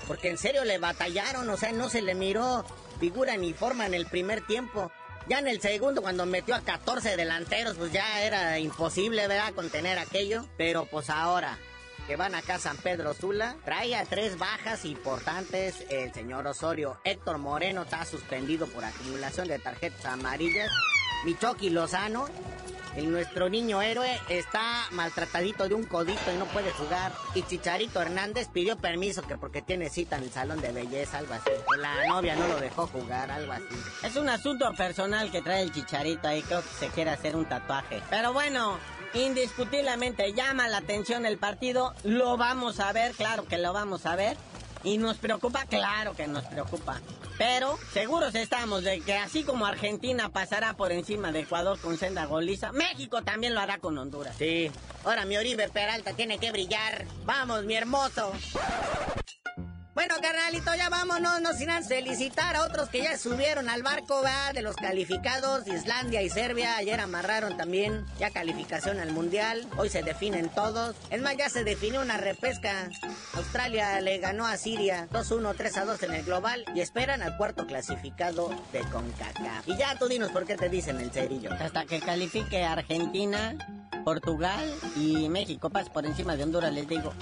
Porque 0.06 0.28
en 0.30 0.38
serio 0.38 0.64
le 0.64 0.78
batallaron, 0.78 1.48
o 1.50 1.56
sea, 1.56 1.72
no 1.72 1.88
se 1.88 2.02
le 2.02 2.14
miró 2.14 2.64
figura 3.00 3.36
ni 3.36 3.52
forma 3.52 3.86
en 3.86 3.94
el 3.94 4.06
primer 4.06 4.46
tiempo. 4.46 4.92
Ya 5.28 5.38
en 5.38 5.48
el 5.48 5.60
segundo, 5.60 6.00
cuando 6.02 6.24
metió 6.24 6.54
a 6.54 6.60
14 6.60 7.16
delanteros, 7.16 7.76
pues 7.76 7.92
ya 7.92 8.22
era 8.22 8.58
imposible, 8.58 9.26
¿verdad?, 9.26 9.54
contener 9.54 9.98
aquello. 9.98 10.44
Pero 10.56 10.86
pues 10.86 11.10
ahora 11.10 11.58
que 12.10 12.16
van 12.16 12.34
acá 12.34 12.56
a 12.56 12.58
San 12.58 12.76
Pedro 12.76 13.14
Sula, 13.14 13.54
trae 13.64 13.94
a 13.94 14.04
tres 14.04 14.36
bajas 14.36 14.84
importantes 14.84 15.84
el 15.90 16.12
señor 16.12 16.44
Osorio. 16.44 16.98
Héctor 17.04 17.38
Moreno 17.38 17.82
está 17.82 18.04
suspendido 18.04 18.66
por 18.66 18.84
acumulación 18.84 19.46
de 19.46 19.60
tarjetas 19.60 20.04
amarillas. 20.06 20.72
Michoki 21.24 21.70
Lozano 21.70 22.26
el 22.96 23.12
nuestro 23.12 23.48
niño 23.48 23.80
héroe 23.80 24.18
está 24.28 24.88
maltratadito 24.90 25.68
de 25.68 25.74
un 25.74 25.84
codito 25.84 26.32
y 26.34 26.36
no 26.36 26.46
puede 26.46 26.72
jugar. 26.72 27.12
Y 27.36 27.42
Chicharito 27.42 28.02
Hernández 28.02 28.48
pidió 28.48 28.76
permiso 28.76 29.22
que 29.22 29.38
porque 29.38 29.62
tiene 29.62 29.88
cita 29.88 30.16
en 30.16 30.24
el 30.24 30.32
salón 30.32 30.60
de 30.60 30.72
belleza, 30.72 31.18
algo 31.18 31.34
así. 31.34 31.50
La 31.78 32.08
novia 32.08 32.34
no 32.34 32.48
lo 32.48 32.58
dejó 32.58 32.88
jugar, 32.88 33.30
algo 33.30 33.52
así. 33.52 33.64
Es 34.02 34.16
un 34.16 34.28
asunto 34.28 34.72
personal 34.74 35.30
que 35.30 35.42
trae 35.42 35.62
el 35.62 35.72
Chicharito 35.72 36.26
ahí, 36.26 36.42
creo 36.42 36.62
que 36.62 36.86
se 36.86 36.88
quiere 36.88 37.10
hacer 37.10 37.36
un 37.36 37.44
tatuaje. 37.44 38.02
Pero 38.10 38.32
bueno, 38.32 38.78
indiscutiblemente 39.14 40.32
llama 40.32 40.68
la 40.68 40.78
atención 40.78 41.26
el 41.26 41.38
partido. 41.38 41.94
Lo 42.04 42.36
vamos 42.36 42.80
a 42.80 42.92
ver, 42.92 43.12
claro 43.12 43.46
que 43.46 43.58
lo 43.58 43.72
vamos 43.72 44.06
a 44.06 44.16
ver. 44.16 44.36
¿Y 44.82 44.98
nos 44.98 45.18
preocupa? 45.18 45.66
Claro 45.66 46.14
que 46.14 46.26
nos 46.26 46.44
preocupa. 46.44 47.00
Pero 47.36 47.78
seguros 47.92 48.34
estamos 48.34 48.82
de 48.82 49.00
que 49.00 49.14
así 49.14 49.44
como 49.44 49.66
Argentina 49.66 50.28
pasará 50.28 50.74
por 50.74 50.92
encima 50.92 51.32
de 51.32 51.40
Ecuador 51.40 51.78
con 51.80 51.96
senda 51.96 52.26
goliza, 52.26 52.72
México 52.72 53.22
también 53.22 53.54
lo 53.54 53.60
hará 53.60 53.78
con 53.78 53.96
Honduras. 53.96 54.36
Sí. 54.38 54.70
Ahora 55.04 55.24
mi 55.24 55.36
Oribe 55.36 55.68
Peralta 55.68 56.12
tiene 56.12 56.38
que 56.38 56.52
brillar. 56.52 57.06
Vamos, 57.24 57.64
mi 57.64 57.76
hermoso. 57.76 58.32
Bueno, 60.10 60.26
carnalito, 60.26 60.74
ya 60.74 60.88
vámonos, 60.88 61.40
no 61.40 61.52
sin 61.52 61.70
felicitar 61.84 62.56
a 62.56 62.64
otros 62.64 62.88
que 62.88 63.00
ya 63.00 63.16
subieron 63.16 63.68
al 63.68 63.84
barco, 63.84 64.20
va, 64.24 64.52
de 64.52 64.60
los 64.60 64.74
calificados, 64.74 65.68
Islandia 65.68 66.20
y 66.20 66.28
Serbia, 66.28 66.76
ayer 66.78 66.98
amarraron 66.98 67.56
también 67.56 68.04
ya 68.18 68.30
calificación 68.30 68.98
al 68.98 69.12
Mundial, 69.12 69.68
hoy 69.76 69.88
se 69.88 70.02
definen 70.02 70.48
todos, 70.48 70.96
es 71.10 71.22
más, 71.22 71.36
ya 71.36 71.48
se 71.48 71.62
definió 71.62 72.00
una 72.00 72.16
repesca, 72.16 72.90
Australia 73.34 74.00
le 74.00 74.18
ganó 74.18 74.48
a 74.48 74.56
Siria 74.56 75.06
2-1, 75.12 75.54
3-2 75.54 76.02
en 76.02 76.14
el 76.14 76.24
global 76.24 76.64
y 76.74 76.80
esperan 76.80 77.22
al 77.22 77.36
cuarto 77.36 77.68
clasificado 77.68 78.50
de 78.72 78.80
CONCACAF. 78.80 79.68
Y 79.68 79.76
ya 79.76 79.96
tú 79.96 80.08
dinos 80.08 80.32
por 80.32 80.44
qué 80.44 80.56
te 80.56 80.68
dicen 80.68 80.98
el 80.98 81.12
cerillo. 81.12 81.52
Hasta 81.52 81.84
que 81.84 82.00
califique 82.00 82.64
Argentina, 82.64 83.54
Portugal 84.04 84.74
y 84.96 85.28
México, 85.28 85.70
pas 85.70 85.88
por 85.88 86.04
encima 86.04 86.34
de 86.34 86.42
Honduras, 86.42 86.72
les 86.72 86.88
digo. 86.88 87.14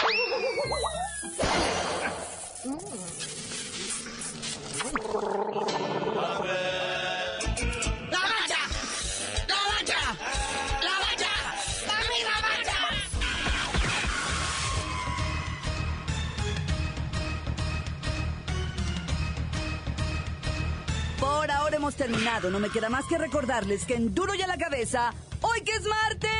Por 21.19 21.51
ahora 21.51 21.75
hemos 21.75 21.95
terminado. 21.95 22.49
No 22.49 22.59
me 22.59 22.69
queda 22.69 22.89
más 22.89 23.05
que 23.05 23.17
recordarles 23.17 23.85
que 23.85 23.95
en 23.95 24.15
Duro 24.15 24.33
y 24.35 24.41
a 24.41 24.47
la 24.47 24.57
Cabeza, 24.57 25.13
hoy 25.41 25.61
que 25.61 25.73
es 25.73 25.83
martes. 25.85 26.31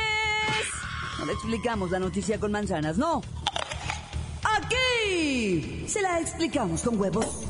No 1.18 1.26
le 1.26 1.32
explicamos 1.34 1.90
la 1.90 1.98
noticia 1.98 2.40
con 2.40 2.50
manzanas, 2.50 2.96
no. 2.96 3.20
Aquí 4.42 5.84
se 5.86 6.00
la 6.00 6.18
explicamos 6.18 6.82
con 6.82 6.98
huevos. 6.98 7.49